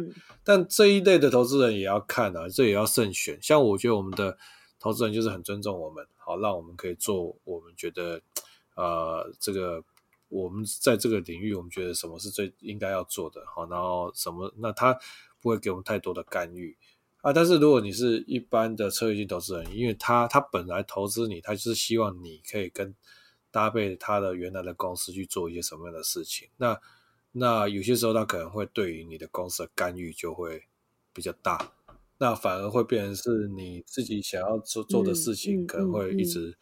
[0.44, 3.38] 但这一类的投资人也要看啊，这也要慎选。
[3.40, 4.36] 像我觉得我们的
[4.84, 8.20] 投资人就是很尊重我们，好，让我们可以做我们觉得
[8.74, 9.82] 呃这个。
[10.30, 14.98] 我们在这个领域，我们觉得什么是最应该要做的，好，然后什么，那他
[15.40, 16.76] 不会给我们太多的干预
[17.20, 17.32] 啊。
[17.32, 22.92] 但是如果你是一般的策略性投资人，因为他他本来投资你，他就是希望你可以跟
[23.52, 26.48] 搭配他的原来的公司去做一些什么样的事情。
[26.56, 26.80] 那
[27.30, 30.64] 那有些时候他可能会对于你的公司的干预就会
[31.12, 31.70] 比较大，
[32.18, 36.56] 那反而会变成是你自己想要做做的事情，可能会一直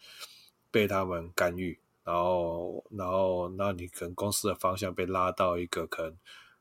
[0.70, 1.78] 被他们干预。
[2.04, 6.16] 然后，然后，那你可能公司的方向被拉到一个可能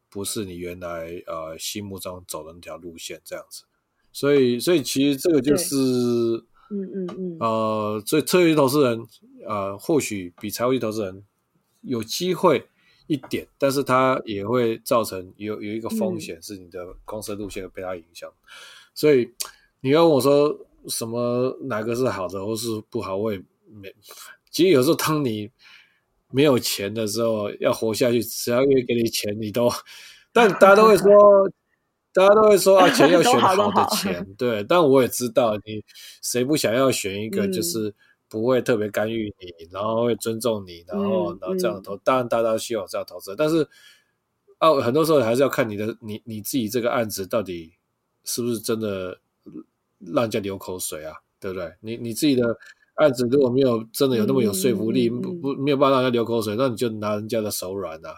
[0.08, 3.64] 不是你原来呃心目中走的那条路线这样子，
[4.12, 5.76] 所以，所以其实这个就是，
[6.70, 9.04] 嗯嗯嗯，呃，所以策略投资人
[9.48, 11.26] 呃或许比财务投资人
[11.82, 12.70] 有机会
[13.12, 18.32] 一点，但是它也会造成有有一个风险，是你的公司路线被它影响。
[18.94, 19.30] 所以
[19.82, 23.94] 你要问我说什么哪个是好的或是不好，我也没。
[24.50, 25.50] 其实有时候，当你
[26.30, 29.70] 没有钱的时候，要活下去，只要愿意给你钱，你都。
[30.32, 31.12] 但大家都会说，
[32.14, 34.64] 大家都会说啊，钱要 选好的钱，对。
[34.64, 35.84] 但我也知道，你
[36.22, 37.94] 谁不想要选一个就是
[38.32, 41.98] 不会特别干预你，然后会尊重你，然后然后这样投。
[41.98, 43.68] 当然，大家都希望这样投资，但是
[44.58, 47.74] 啊，很多时候还是要看你的你你自己这个案子到底
[48.24, 49.20] 是不是真的
[50.00, 51.74] 让人家流口水啊，对不对？
[51.82, 52.58] 你你自己的。
[52.96, 58.14] 案子如果没有真的有那么有说服力，不不没有办法让人家流口水，那你就拿人家的手软啊，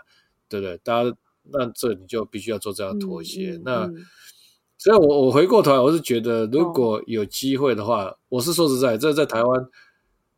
[0.49, 0.77] 对不对？
[0.79, 3.61] 大家那这你就必须要做这样妥协。
[3.63, 3.89] 那
[4.77, 9.65] 所以，我我回过头来，我是觉得如果有机会的话，我是说实在，这在台湾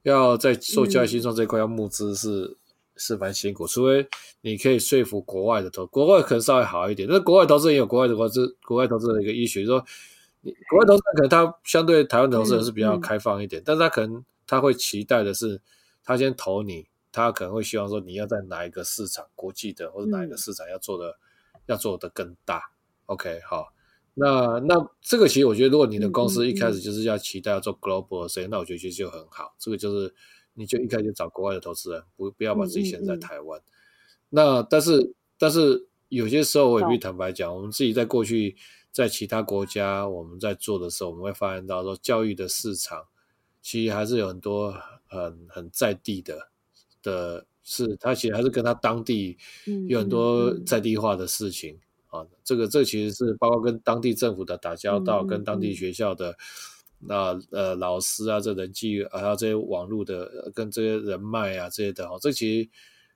[0.06, 2.58] 要在做教育新创这一块要募资是
[2.96, 4.08] 是蛮辛苦，除非
[4.41, 7.08] 你可以说服国外的投，国外可能稍微好一点。
[7.12, 9.86] 那国外投资人有国外的投资，国外投资的一个医学说，
[10.41, 14.24] 你国外投资人可能他相对台湾投资人是比较开放一点，但是他可能。
[14.48, 15.60] 他会期待的是，
[16.04, 21.18] 他先投你，他可能会希望说你要在哪一个市场，国际的或者哪一个市场要做的
[21.65, 22.62] 要做的更大。
[23.08, 23.74] OK，好，
[24.15, 29.54] 那那这个其实我觉得，如果你的公司一开始就是要期待要做 global 所以那我觉得其实就很好。
[29.60, 30.13] 这个就是
[30.54, 33.62] 你就一开始就找国外的投资人，不不要把自己限在台湾。
[34.30, 38.56] 那但是但是有些时候我也必须坦白讲，我们自己在过去
[38.91, 43.06] 在其他国家我们在做的时候，我们会发现到说教育的市场。
[43.62, 44.71] 其实还是有很多
[45.08, 46.49] 很很在地的
[47.01, 49.39] 的是，他其实还是跟他当地
[49.88, 51.80] 有很多在地化的事情
[52.15, 52.25] 啊。
[52.43, 56.36] 这个这其实是包括跟当地政府的打交道，跟当地学校的
[56.99, 62.17] 那呃老师啊，这人际还有这些网络的跟这些人脉啊这些的哈。
[62.21, 62.69] 这其实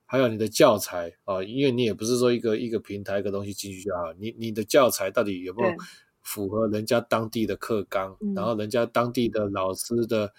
[0.05, 5.73] 还有你的教材啊，因为你也不是说一个一个平台一个东西进去就好，你你的教材到底有没有？
[6.21, 10.31] 符合人家当地的课纲，然后人家当地的老师的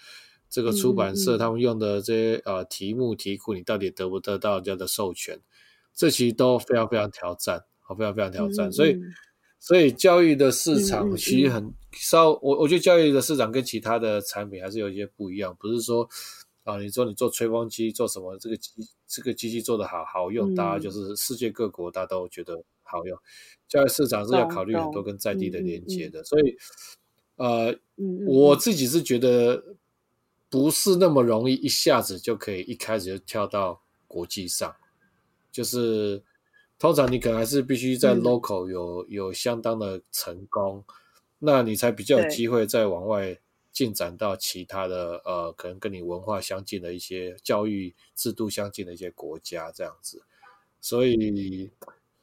[0.47, 5.37] 这个出版社他们用的这些呃题目题库，你到底得不得到人家的授权？
[5.93, 8.71] 这其实都非常非常挑战，好，非常非常挑战。
[8.71, 8.97] 所以，
[9.59, 16.07] 所以教育的市场其实很稍，我我觉得教育的市场跟其他的产品还是有一些不一样，不是说
[16.63, 18.71] 啊，你说你做吹风机做什么，这个机
[19.07, 23.17] 这个机器做的好好用，大家就是世界各国大家都觉得好用。
[23.67, 26.55] 教育市场是要考虑很多跟在地的连接的，所以，
[27.35, 27.75] 呃，
[28.27, 29.75] 我自己是觉得
[30.49, 34.75] 不是那么容易一下子就可以一开始就跳到国际上，
[35.51, 36.21] 就是
[36.81, 40.83] 通常你可能还是必须在 local 有有相当的成功，
[41.37, 43.37] 那你才比较有机会再往外
[43.71, 50.23] 进展到其他的呃，可能跟你文化相近的一些教育制度相近的一些国家这样子，
[50.81, 51.69] 所以。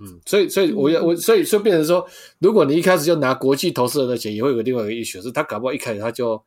[0.01, 6.41] 嗯，所以，所以，我要我，所以，就变成说，如果你一开始就拿国际投资人的钱，也会有另外一个意思，是他搞不好一开始他就，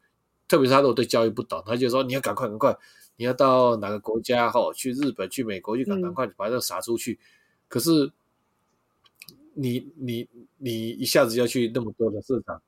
[0.48, 2.74] 特别是他如果对教育不懂，他就说你要赶快赶快，
[3.18, 7.20] 你要到哪个国家哈，去日本、去美国去赶赶快把这个撒出去。
[7.72, 8.12] 可是，
[9.54, 12.62] 你你你一下子要去那么多的市场，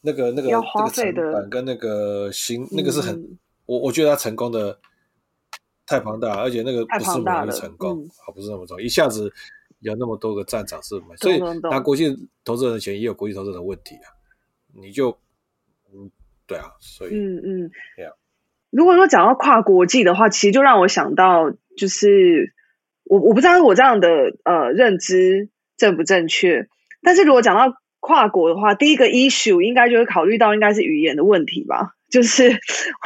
[0.00, 4.76] 那个那个要那个成花费的本跟那个行那个是很，嗯我我觉得他成功的
[5.86, 9.32] 太庞大，而且那个不是容易庞大了成功嗯，好不是那么容易，一下子
[9.78, 11.38] 有那么多个站长是买，所以
[11.70, 12.12] 拿国际
[12.44, 14.10] 投资人的钱也有国际投资人的问题啊，
[14.74, 15.16] 你就
[15.94, 16.10] 嗯
[16.48, 17.70] 对啊，所以嗯嗯。
[17.94, 18.12] 对啊。
[18.70, 22.52] 如果说讲到跨国际的话，其实就让我想到，就是
[23.08, 24.08] 我我不知道我这样的
[24.44, 26.66] 呃认知正不正确，
[27.02, 32.50] 但是如果讲到跨国的话，第一个 issue 应该就会考虑到应该是语言的问题吧，就是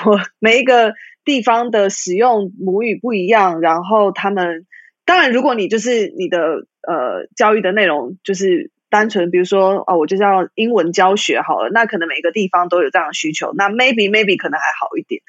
[0.05, 4.67] 我每一个地方的使用母语不一样，然后他们
[5.05, 6.38] 当然如果你就是你的
[6.87, 15.23] 呃教育的内容就是单纯，比如说哦，我就是要英文教学好了，那可能每个地方都有这样的需求，那 maybe maybe 可能还好一点。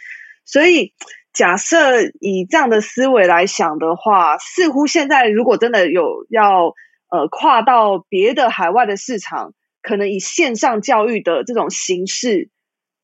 [0.45, 0.93] 所以
[1.33, 6.75] 假设以这样的思维来想的话，似乎现在如果真的有要
[7.09, 12.49] 呃跨到别的海外的市场，可能以线上教育的这种形式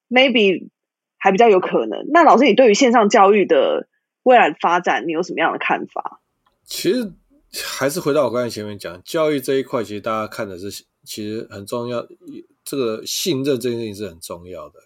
[0.09, 0.69] ，maybe
[1.17, 2.05] 还比较有可能。
[2.13, 3.87] 那老师，你对于线上教育的
[4.23, 6.21] 未来发展，你有什么样的看法？
[6.63, 7.11] 其实
[7.65, 12.05] 还是回到我刚才前面讲，教育这一块，其实大家看的是其实很重要，
[12.63, 14.79] 这个信任这件事情是很重要的。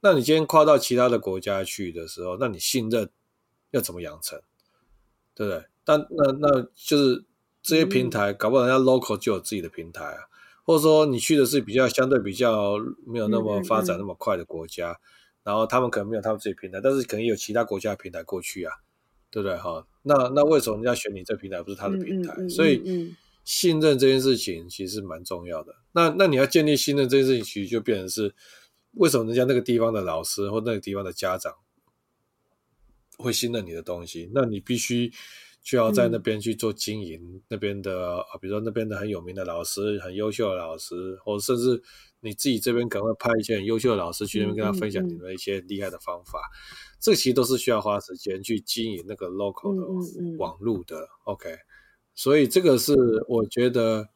[0.00, 3.10] 那你今天跨到其他的国家去的时候，那你信任
[3.70, 4.40] 要怎么养成，
[5.34, 5.64] 对不对？
[5.84, 7.24] 但那那就是
[7.62, 10.24] 这些平台，搞不好人家 local 就有自己的平台啊，
[10.64, 14.98] 或者说你去的是比较相对比较没有那么发展那么快的国家，
[15.42, 18.72] 然后他们可能没有他们自己平台，但是可能也有其他国家的平台过去啊，
[19.30, 19.56] 对不对？
[19.56, 22.48] 哈，那那为什么人家选你这平台不是他的平台？
[22.48, 25.74] 所以嗯信任这件事情其实蛮重要的。
[25.92, 28.34] 那那你要建立信任这件事情，其实就变成是
[28.96, 31.54] 为什么人家那个地方的老师或那个地方的家长
[33.18, 34.30] 会信任你的东西？
[34.34, 35.12] 那你必须
[35.62, 41.82] 就要在那边去做经营，那边的啊，比如说那边的很有名的老师、很优秀的老师，或者甚至
[42.20, 46.40] 你自己这边可能会派一些很优秀的老师去那边跟他分享你们一些厉害的方法。
[46.98, 51.06] 这其实都是需要花时间去经营那个 local 的网路的。
[51.24, 51.54] OK，
[52.14, 52.94] 所以这个是
[53.28, 54.08] 我觉得。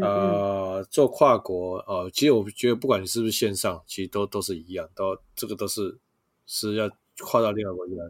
[0.00, 5.98] 呃，做跨国呃，其实我觉得不管你是不是线上，其实都都是一样，都这个都是
[6.46, 8.02] 是要跨到另外一个国家，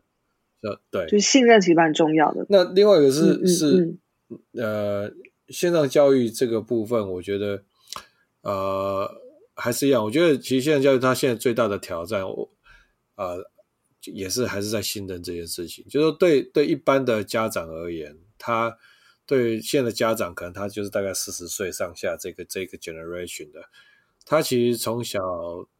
[0.62, 1.06] 呃，对。
[1.06, 2.46] 就是信任其实蛮重要的。
[2.48, 3.96] 那另外一个是、嗯嗯是
[4.62, 5.10] 呃
[5.48, 7.64] 线上教育这个部分，我觉得
[8.42, 9.10] 呃
[9.56, 12.48] 还是一样，我觉得其实线上教育它现在最大的挑战，我
[13.16, 13.44] 呃
[14.04, 18.78] 也是还是在信任这件事情，就是说对对一般的家长而言，他。
[19.26, 23.60] 对现在的家长，可能他就是大概四十岁上下这个这个 generation 的，
[24.24, 25.20] 他其实从小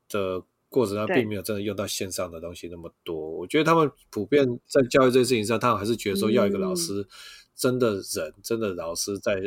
[0.08, 3.16] 的过程中并没有真的用到线上的东西那么多。
[3.16, 7.06] 我觉得他们普遍在教育这件事情上，他们还是觉得说要一个老师
[7.54, 9.40] 真的人，真的老师在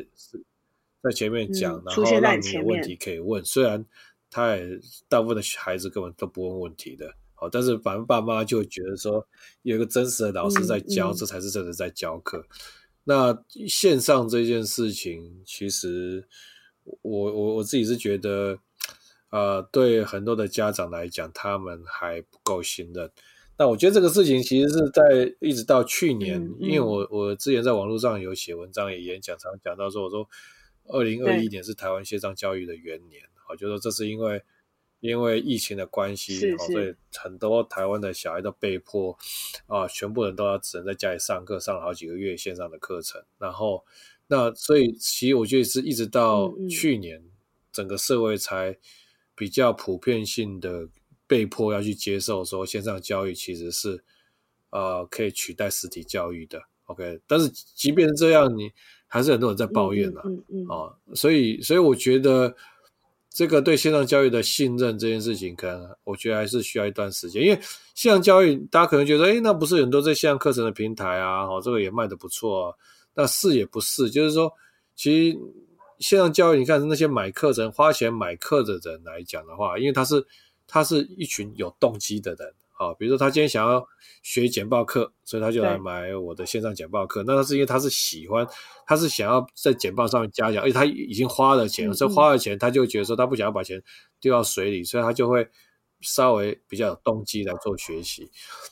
[1.03, 3.43] 在前面讲，嗯然后让你有问题可以问。
[3.43, 3.85] 虽然
[4.31, 9.27] 他也大部分的孩子根本都不问问题的，好，但是反正爸妈就觉得说
[9.63, 12.45] 有一个真实的老师在教，嗯嗯这才是真的在教课。
[13.03, 16.27] 那线上这件事情，其实
[17.01, 18.59] 我我我自己是觉得，
[19.29, 23.12] 呃，对很多的家长来讲，他们还不够信任。
[23.57, 30.27] 那我觉得这个事情其实是在一直到去年，嗯嗯因为我我之前在网络上有写文章也演讲，常讲到说，我说
[30.88, 34.41] 二零二一年是台湾线上教育的元年，我就说这是因为。
[35.01, 39.17] 因为疫情的关系，所以很多台湾的小孩都被迫
[39.67, 43.23] 啊，全部人都要只能在家里上课，上了好几个月线上的课程。
[43.38, 43.85] 然后，
[44.27, 47.23] 那所以其实我觉得是一直到嗯嗯去年，
[47.71, 48.77] 整个社会才
[49.35, 50.89] 比较普遍性的
[51.25, 54.03] 被迫要去接受说线上教育其实是
[54.71, 56.62] 呃可以取代实体教育的。
[56.88, 58.69] OK，但是即便是这样，你
[59.07, 60.23] 还是很多人在抱怨呢、啊。
[60.25, 62.53] 嗯嗯哦，所以所以我觉得。
[63.29, 67.59] 这个对线上教育的信任这件事情，可能我觉得还是需要一段时间，因为
[67.93, 72.75] 线上教育大家可能觉得，哎，那不是很多在线上课程的平台啊，哦，这个也卖的不错、啊，
[73.13, 74.51] 那是也不是，就是说，
[74.95, 75.37] 其实
[75.99, 80.25] 线上教育，你看那些买课程、花钱买课的人来讲的话，因为他是
[80.67, 82.54] 他是一群有动机的人。
[82.80, 83.86] 好，比如说他今天想要
[84.23, 87.21] 学简报课，所以他就来买我的线上简报课。
[87.27, 88.48] 那他是因为他是喜欢，
[88.88, 93.84] 他是想要在简报上面加强，而且他已经花了钱，所以花了钱，他就觉得说他不想要把钱
[94.21, 95.46] 丢到水里，所以他就会
[96.00, 98.32] 稍微比较有动机来做学习。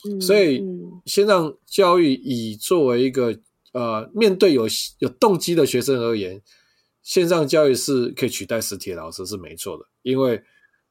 [0.09, 0.63] 嗯、所以
[1.05, 3.37] 线上教育以作为一个
[3.73, 4.65] 呃面对有
[4.99, 6.41] 有动机的学生而言，
[7.03, 10.41] 线上教育是可以取代实体老师是没错的，因为。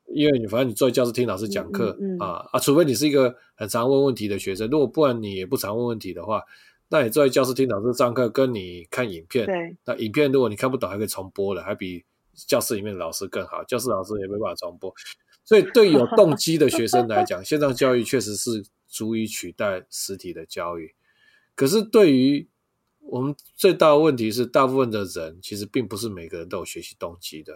[0.09, 6.43] 因为你反正你坐在教室听老师讲课、嗯嗯嗯、啊啊，除非你是一个很常问问题的学生，如果不然你也不常问问题的话，
[6.89, 12.05] 那你坐在教室听老师上课，跟你看影片，对，那影片如果你看不懂，还可以重播的，还比
[12.35, 13.65] 教室里面的老师更好。
[13.65, 14.95] 教室老师也没办法重播，
[15.45, 20.95] 所以对有动机的学生来讲， 线上教育确实是足以取代实体的教育。
[21.55, 22.47] 可是对于
[23.01, 27.53] 我们最大的问题是，大部分的人其实并不是每个人都有学习动机的。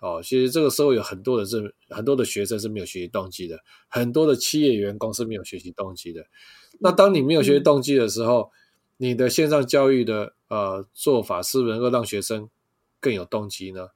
[0.00, 6.26] 哦，其实这个社会有很多的是很多的学生是没有学习动机的，很多的企业员工是没有学习动机的。
[6.80, 8.50] 那当你没有学习动机的时候，
[8.98, 12.48] 你的线上教育的呃做法是不是能够让学生
[13.00, 13.88] 更有动机呢？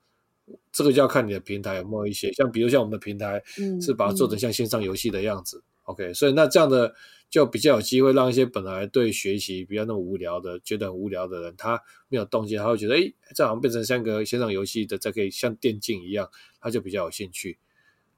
[0.72, 3.42] 这个就要看你的平台有没有一些，像比如像我们的平台
[3.80, 5.62] 是把它做成像线上游戏的样子。
[5.91, 6.95] OK，所以那这样的
[7.28, 16.28] 就比较有机会让一些本来对学习比较那么无聊的、觉得很无聊的人，他没有动机，他会觉得哎，这好像变成像个线上游戏的，再可以像电竞一样，
[16.61, 17.59] 他就比较有兴趣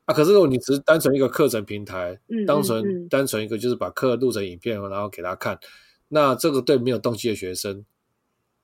[0.05, 0.15] 啊。
[0.15, 5.59] 可是如果你只是单纯一个课程平台，单纯单纯一个就是把课录成影片，然后给他看，
[6.09, 7.85] 那这个对没有动机的学生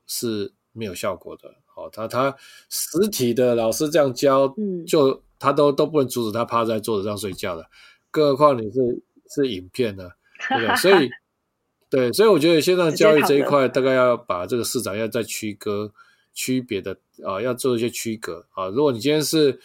[0.06, 1.54] 是没有效果的。
[1.76, 2.36] 哦，他他
[2.68, 4.52] 实体的老师这样教，
[4.86, 7.64] 就他都都不能阻止他趴在桌子上睡觉的。
[8.10, 10.10] 更何况你是是影片呢，
[10.48, 10.76] 对不对？
[10.76, 11.10] 所以，
[11.90, 15.92] 对，所以我觉得线上教育这一块，大概要把这个市场要再区割、
[16.32, 18.68] 区别的啊，要做一些区隔啊。
[18.68, 19.58] 如果你今天是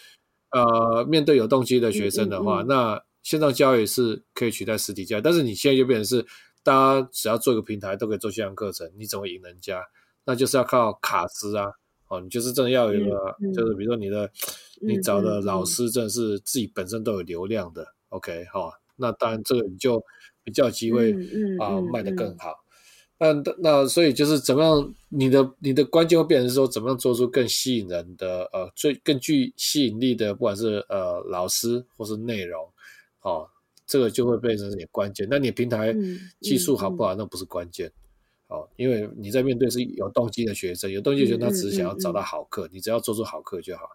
[0.52, 5.22] 呃面对有动机的学生的话，那线上教育是可以取代实体教育。
[5.22, 6.26] 但是你现在就变成是，
[6.64, 9.82] 大家只要做一个平台都可以做线上课程，你怎么赢人家？
[10.26, 11.72] 那就是要靠卡司啊，
[12.08, 14.30] 哦，你就是真的要有一个，就是比如说你的
[14.82, 17.93] 你找的老师，真的是自己本身都有流量的。
[18.14, 20.04] OK，好，那当然这个你就
[20.44, 21.12] 比较机会
[21.60, 22.54] 啊卖得更好。
[23.20, 32.70] 那那所以就是怎么样，你的你的关键会变成说怎么样做出更吸引人的呃最更具吸引力的，不管是呃老师或是内容，
[33.22, 33.50] 哦，
[33.88, 35.26] 这个就会变成你关键。
[35.30, 35.96] 那你平台
[36.42, 37.92] 技术好不好，那不是关键，
[38.48, 43.88] 哦，因为你在面对是有动机的学生，有动机的学生他只是想要找到好课，你只要做出好课就好。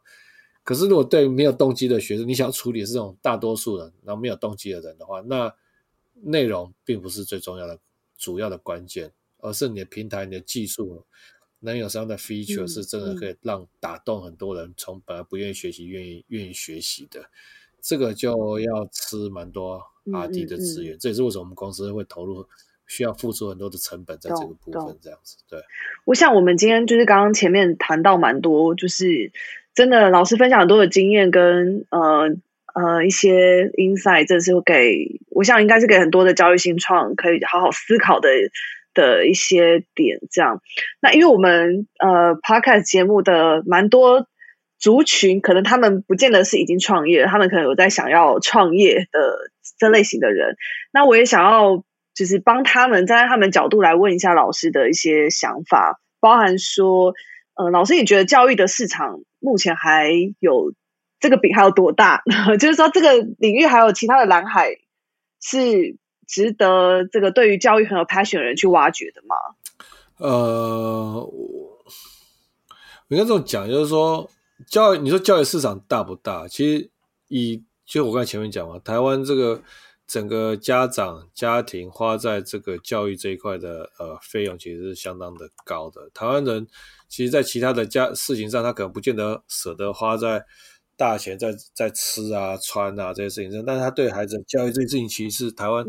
[0.69, 5.51] 可是，如果对没有动机的学生，你想要处理是这种大多数人，然后没有动机的人的话，那
[6.13, 7.79] 内容并不是最重要的、
[8.19, 11.07] 主要的关键，而是你的平台、你的技术
[11.61, 17.31] 能有什么样的 feature 是真的可以让打动很多人，从本来不愿意学习，愿意愿意学习的，
[17.81, 20.99] 这个就要吃蛮多 R&D 的资源。
[20.99, 22.47] 这也是为什么我们公司会投入，
[22.87, 25.39] 需要付出很多的成本在这个部分，这样子。
[25.49, 25.63] 对，
[26.05, 29.33] 我想我们今天就是刚刚前面谈到蛮多，就是。
[29.79, 32.29] 真的，老师分享很多的经验跟呃
[32.75, 38.29] 呃一些 insight，这是给我想应该是给很多的教育新创可以好好思考的
[38.93, 40.19] 的一些点。
[40.33, 40.61] 这样，
[41.01, 44.27] 那因为我们呃 podcast 节目的蛮多
[44.81, 49.37] 族群，可能他们不见得是已经创业，他们可能有在想要创业的
[49.79, 50.57] 这类型的人。
[50.93, 51.85] 那我也想要
[52.17, 57.15] 就是帮他们站在他们角度来问一下老师的一些想法，包含说。
[57.59, 60.73] 呃，老师，你觉得教育的市场目前还有
[61.19, 62.23] 这个饼还有多大？
[62.61, 64.71] 就是说，这个领域还有其他的蓝海
[65.41, 65.97] 是
[66.29, 69.35] 值得这个对于教育很有 passion 的人去挖掘的吗？
[70.19, 71.85] 呃，我
[73.09, 74.31] 应该这么讲，就是说，
[74.69, 76.47] 教育，你说教育市场大不大？
[76.47, 76.89] 其实
[77.27, 79.61] 以就我刚才前面讲嘛，台湾这个
[80.09, 86.11] 整个家长家庭花在这个教育这一块的呃费用，其实是相当的高的。
[86.13, 86.67] 台湾人。
[87.11, 90.45] 其实，在其他的家事情上，他可能不见得舍得花在
[90.95, 95.83] 大钱在在吃啊、穿啊这些事情上，但是他对孩子教育这件事情，其实是台湾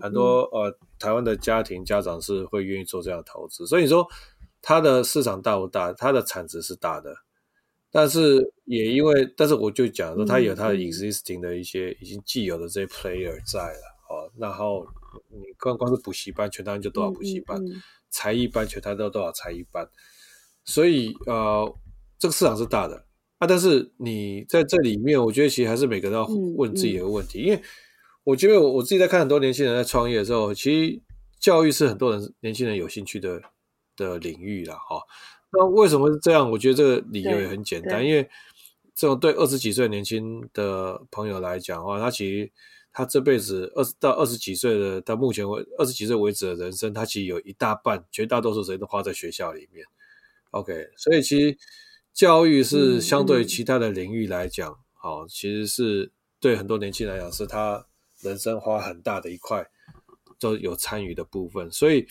[0.00, 3.66] 很多呃台湾的家庭家长是会愿意做这样的投资。
[3.66, 4.06] 所以说，
[4.62, 5.92] 它的市场大不大？
[5.94, 7.16] 它的产值是大的，
[7.90, 14.30] 但是也因为，但是我就讲说，他有他的 existing 的一些已经既有的这些 player 在了哦。
[14.38, 14.86] 然后
[15.28, 17.60] 你光光是补习班，全台湾就多少补习班？
[18.10, 19.88] 才艺班，全台都多少才艺班？
[20.64, 21.74] 所以，呃，
[22.18, 23.06] 这个市场是大的
[23.38, 26.26] 啊，但是你在这里面，我觉得其实还是每个人要
[26.56, 27.60] 问自己的问题，因为
[28.22, 31.00] 我觉得我我自己在看很多年轻人在创业的时候，其实
[31.40, 33.40] 教育是很多人年轻人有兴趣的
[33.96, 35.00] 的领域了哈。
[35.52, 36.50] 那为什么是这样？
[36.50, 38.28] 我觉得这个理由也很简单，因为
[38.94, 42.50] 这种对二十几岁年轻的朋友来讲的话，他其实
[42.92, 49.84] 他这辈子二十到二十几岁的到目前为二十几岁为止的人生，他其实有一大半绝大多数时间都花在学校里面。
[50.50, 51.56] OK，所以其实
[52.12, 57.86] 教育是相对其他的领域来讲，好，其实是对很多年轻人来讲，是他
[58.20, 59.64] 人生花很大的一块
[60.38, 61.70] 都有参与的部分。
[61.70, 62.06] 所以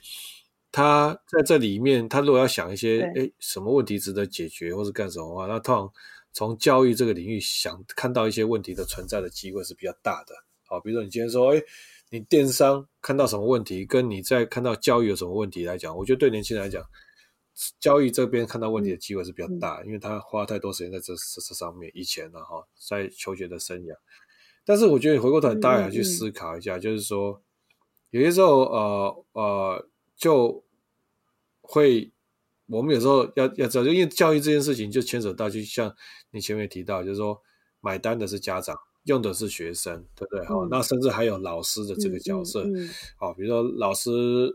[0.71, 5.91] 他在这里面，他如果要想一些，哎，什么问题值得解决，或是干什么的话，那通常
[6.31, 10.35] 从教育这个领域想看到一些问题的存在的机会是比较大的。
[10.65, 11.61] 好，比如说你今天说，哎，
[12.11, 16.83] 你电商看到什么问题，跟你在看到教育有什么问题来讲，我觉得对年轻人来讲，
[17.79, 21.91] 教育这边看到问题的机会是比较大，因为他花太多时间在这这这上面。
[21.95, 23.95] 以前呢，哈，在求学的生涯，
[24.63, 27.41] 但是我觉得回过头来，大家要去思考一下，就是说，
[28.11, 29.88] 有些时候，呃呃，
[30.19, 30.63] 就
[31.61, 32.11] 会
[32.67, 35.95] 我们有时候要要知道，因为教育这件事情就牵扯到，就像
[36.29, 37.41] 你前面提到，就是说
[37.81, 38.77] 买单的是家长。
[39.05, 40.45] 用的是学生，对不对？
[40.45, 42.67] 好，那甚至还有老师的这个角色，
[43.15, 44.53] 好，比如说老师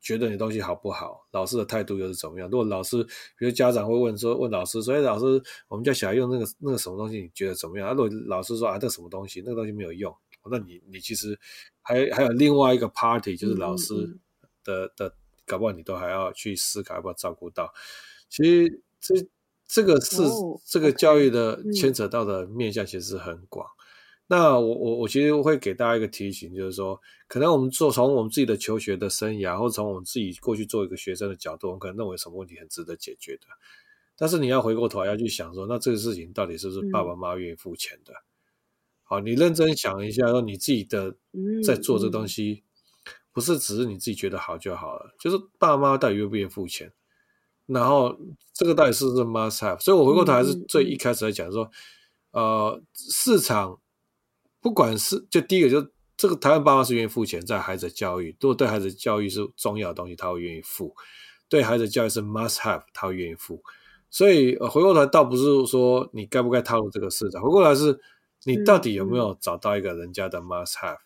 [0.00, 2.48] 觉得你东西好不好，老师的态度又是怎么样？
[2.48, 3.04] 如果老师，
[3.38, 7.90] 比如家长会问说，问老师说，哎，老师，我们家小孩用那个那个什么东西，你觉得怎么样？
[7.90, 10.12] 如果老师说啊，这什么东西，那个东西没有用，
[10.50, 11.38] 那你你其实
[11.82, 14.18] 还还有另外一个 party，就是老师
[14.64, 15.14] 的的，
[15.46, 17.72] 搞不好你都还要去思考要不要照顾到。
[18.28, 19.14] 其实这。
[19.66, 20.22] 这个是
[20.66, 23.66] 这个教育的牵扯到的面向其实很广。
[24.26, 33.46] 那我我我其实会给大家一个提醒，就是说，可能我们做从我们自己的求学的生涯，或者从我们自己过去做一个学生的角度，我们可能认为什么问题很值得解决的。
[34.18, 38.12] 但是你要回过头要去想说，那这个事情到底是不是爸爸妈妈愿意付钱的？
[39.02, 41.16] 好，你认真想一下，说你自己的
[41.64, 42.62] 在做这东西，
[43.34, 46.92] 不是只是你自己觉得好就好了，就是爸爸妈妈到底愿不愿意付钱？
[47.66, 48.16] 然后
[48.52, 49.80] 这个到底是不是 must have？
[49.80, 51.68] 所以我回过头还是最一开始来讲说，
[52.30, 53.80] 呃，市场
[54.60, 60.94] 不管是就第一个，就这个台湾爸妈是愿意付钱在孩子的教育，如果对孩子教育是重要的东西，他会愿意付；
[61.48, 63.62] 对孩子教育是 must have，他会愿意付。
[64.10, 67.98] 所以呃回过头倒不是说你该不该踏入这个市场，回过来是
[68.44, 70.98] 你到底有没有找到一个人家的 must have，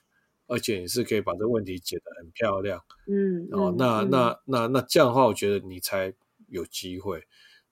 [0.49, 2.85] 而且你是可以把这个问题解得很漂亮。
[3.07, 6.13] 嗯，哦，那那那那这样的话，我觉得你才。
[6.51, 7.25] 有机会，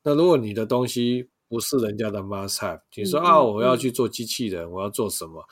[0.03, 5.43] 那如果你的东西不是人家的 must have，你说啊，我要去做机器人，我要做什么？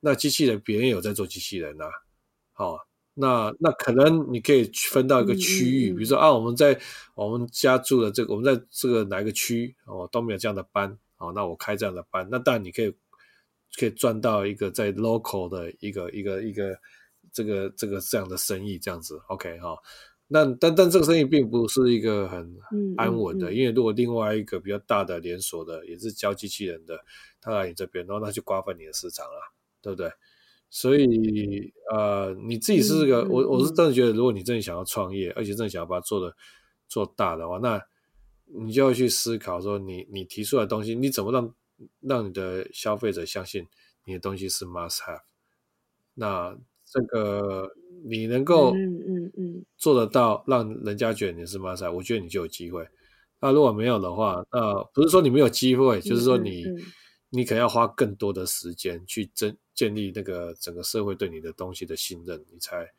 [0.00, 1.84] 那机器人别人有在做机器人呐，
[2.52, 2.76] 好，
[3.14, 6.76] 那那可能你可以分到一个区域，比如说啊，我们在
[7.14, 12.92] 我们家住的这个，我们在这个哪一个区哦都没有这样的班，哦，那我开这样的班，那当然你可以
[13.78, 16.78] 可以赚到一个在 local 的一个一个一个
[17.32, 19.76] 这个这个这样的生意，这样子，OK 哈。
[20.26, 22.56] 那但但这个生意并不是一个很
[22.96, 26.98] 安稳的，因为如果另外一个比较大的连锁的也是教机器人的，
[27.40, 29.52] 他来你这边，然后他就瓜分你的市场了，
[29.82, 30.10] 对不对？
[30.70, 36.34] 所以呃，你自己是个我我是真的觉得，如果你真的想要创业，而且真的想要把它做的
[36.88, 37.80] 做大的话，那
[38.46, 41.54] 你就要去思考说，你你提出来的东西，你怎么让
[42.00, 43.66] 让你的消费者相信
[44.04, 45.22] 你的东西是 must have？
[46.14, 47.70] 那这个。
[48.06, 52.86] 你能够嗯嗯嗯做得到，让人家觉得你是 must have，，我觉得你就有机会。
[53.40, 56.66] 那如果没有的话，那不是说你没有机会，就是说你
[57.30, 62.92] 你可能要花更多的时间去增建立那个整个社会对你的东西的信任，你才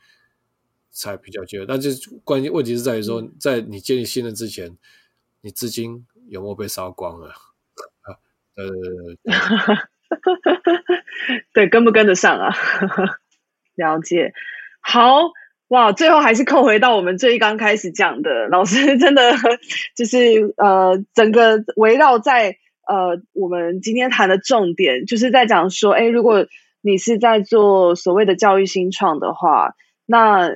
[0.89, 1.67] 才比较机会。
[1.67, 4.75] 但是关键问题是在于说，在你建立信任之前，
[5.41, 7.31] 你资金有没有被烧光了？
[8.55, 9.77] 啊，呃，
[11.53, 12.53] 对，跟不跟得上啊？
[13.75, 14.33] 了解。
[14.81, 15.31] 好
[15.67, 19.33] 哇，最后还是扣回到我们最刚开始讲的，老师真的
[19.97, 26.45] 就是呃，整个围绕在呃，我们今天谈的重点，就是在讲说，哎，如果
[26.81, 29.73] 你是在做所谓的教育新创的话，
[30.05, 30.51] 那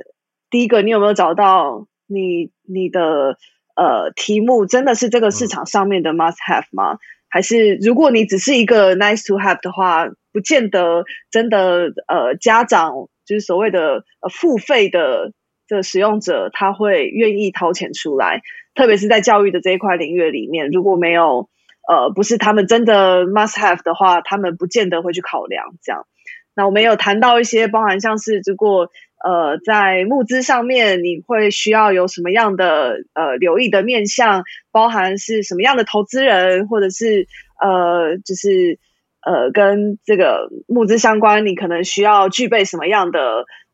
[0.52, 3.38] 第一个，你有没有找到你你的
[3.76, 7.00] 呃题目真的是这个市场上面的 must have 吗？
[7.30, 13.10] 还是如果你只是一个 nice to have 的话，不见得真的呃家长。
[13.26, 15.34] 就是所谓的呃付费的
[15.68, 18.42] 的使用者，他会愿意掏钱出来，
[18.74, 21.48] 特别是在教育的这一块领域里面，如果没有
[21.88, 26.08] 呃不是他们真的 must have 的话，他们不见得会去考量这样。
[26.56, 28.90] 那我们有谈到一些，包含像是如果
[29.24, 37.28] 呃在募资上面，你会需要有什么样的呃留意的面向，包含是什么样的投资人，或者是
[37.62, 38.80] 呃就是。
[39.22, 43.20] 呃，跟这个募资相关，你可能需要具备什么样的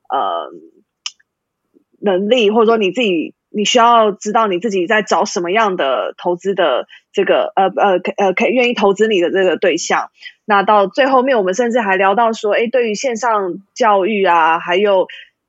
[0.10, 0.50] 呃
[2.02, 10.10] 能力，或者说你自己你需要知道你自己在找什么样的投资的这个呃呃呃可以愿意投资你的这个对象。
[10.46, 15.06] 那到最后面，我们甚至还聊到说，哎，对于线上教育啊，还有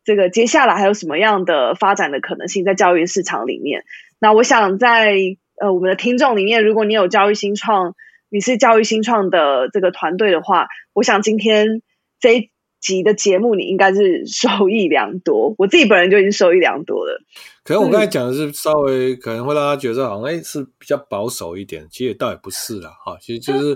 [0.06, 3.84] 这个接下来还有什么样的发展的可能性在教育市场里面？
[4.18, 5.18] 那我想在
[5.60, 7.94] 呃我们的听众里面，如果你有教育新创。
[8.28, 11.80] 你是教育新创的这个团队的话，我想今天
[12.18, 12.50] 这一
[12.80, 15.54] 集的节目你应该是 受益良多。
[15.56, 17.22] 我自己本人就已经受益良多了。
[17.62, 23.72] 可能我刚才讲的是稍微可能会让他觉得好像哎是比较保守一点，其实倒也不是啦，哈，其实就是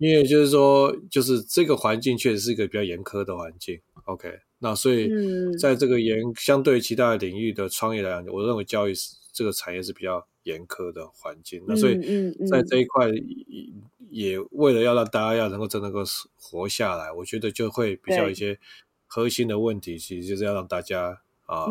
[0.00, 3.78] 因为就是说就是这个环境确实是一个比较严苛的环境。
[4.06, 5.10] OK，那所以
[5.58, 11.62] 在这个严相对其他领域的创业来讲，我认为教育是这个产业是比较严苛的环境。
[11.68, 11.94] 那所以
[12.50, 13.10] 在这一块
[14.08, 16.02] 也为了要让大家要能够真能够
[16.34, 18.58] 活下来，我觉得就会比较一些
[19.06, 21.20] 核心的问题，其实就是要让大家
[21.50, 21.66] 啊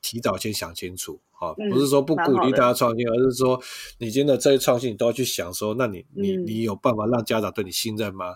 [0.00, 1.20] 提早先想清楚。
[1.32, 3.60] 好，不是说不鼓励大家创新，而是说
[3.98, 8.34] 你真的这些创新，你都要去想说，那你你你有办法让家长对你信任吗？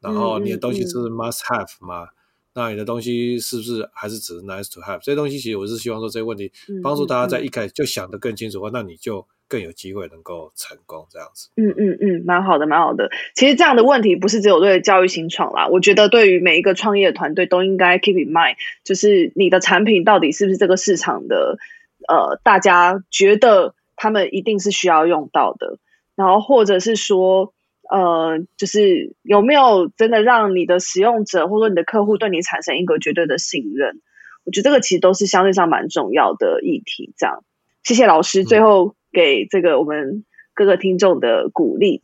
[0.00, 2.08] 然后你的东西是 must have 吗？
[2.52, 4.98] 那你的东西是不是还是只是 nice to have？
[5.02, 11.50] 这些东西其实我是希望说这些问题帮助大家在一开始就想得更清楚的话，那你就更有机会能够成功这样子。
[11.56, 13.10] 嗯嗯嗯，蛮好的，蛮好的。
[13.34, 21.58] 其实这样的问题不是只有对教育新创啦，我觉得对于每一个创业团队都应该 keep in mind，就是你的产品到底是不是这个市场的。
[22.06, 25.78] 呃，大家觉得他们一定是需要用到的，
[26.14, 27.54] 然后或者是说，
[27.88, 34.02] 呃，就是有没有真的让你的使用者或者说你的客户对你产生一个绝对的信任？
[34.44, 37.14] 我觉得这个其实都是相对上蛮重要的议题。
[37.16, 37.42] 这样，
[37.82, 42.02] 谢谢老师，最后给这个我们各个听众的鼓励。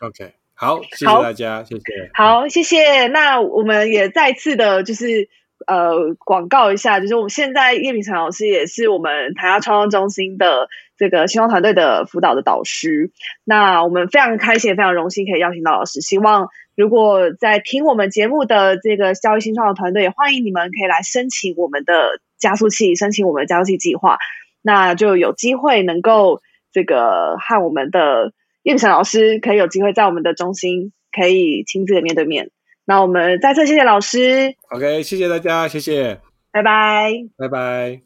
[0.00, 1.82] OK，好，谢谢大家，谢谢。
[2.14, 3.06] 好，谢谢。
[3.06, 5.28] 那我们也再次的，就是。
[5.64, 10.68] 呃，广告一下，就是我们现在叶秉成老师也是我们台大创创中心的
[10.98, 13.12] 这个新创团队的辅导的导师。
[13.44, 16.00] 那我们非常开心，也非常荣幸可以邀请到老师。
[16.00, 24.18] 希望如果在听我们节目的这个教育新创的团队，也欢迎你们可以来申请我们的加速器，申请我们的加速器计划，
[24.62, 26.40] 那就有机会能够
[26.72, 28.32] 这个和我们的
[28.62, 32.50] 叶秉成老师可以有机会在我们的中心可以亲自的面对面。
[32.84, 34.54] 那我们再次谢谢老师。
[34.70, 38.00] OK，谢谢大家，谢谢，拜拜，拜拜。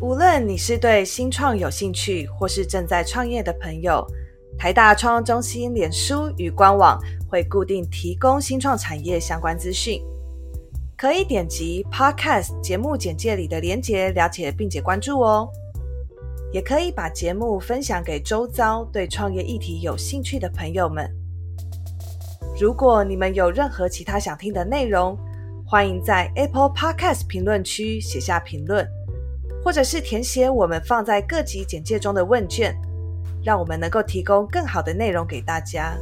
[0.00, 4.06] 无论你是对新创有兴趣，或是正在创业的朋友，
[4.56, 10.00] 台大创中心脸书与官网会固定提供新创产业相关资讯，
[10.98, 15.48] 可以点击 Podcast 节目简介里的连结了解并且关注哦。
[16.52, 21.08] 也可以把节目分享给周遭对创业议题有兴趣的朋友们。
[22.60, 25.16] 如果你们有任何其他想听的内容，
[25.64, 28.84] 欢迎在 Apple Podcast 评论区写下评论，
[29.62, 32.74] 或者是填写我们放在各级简介中的问卷，
[33.44, 35.96] 让我们能够提供更好的内容给大家。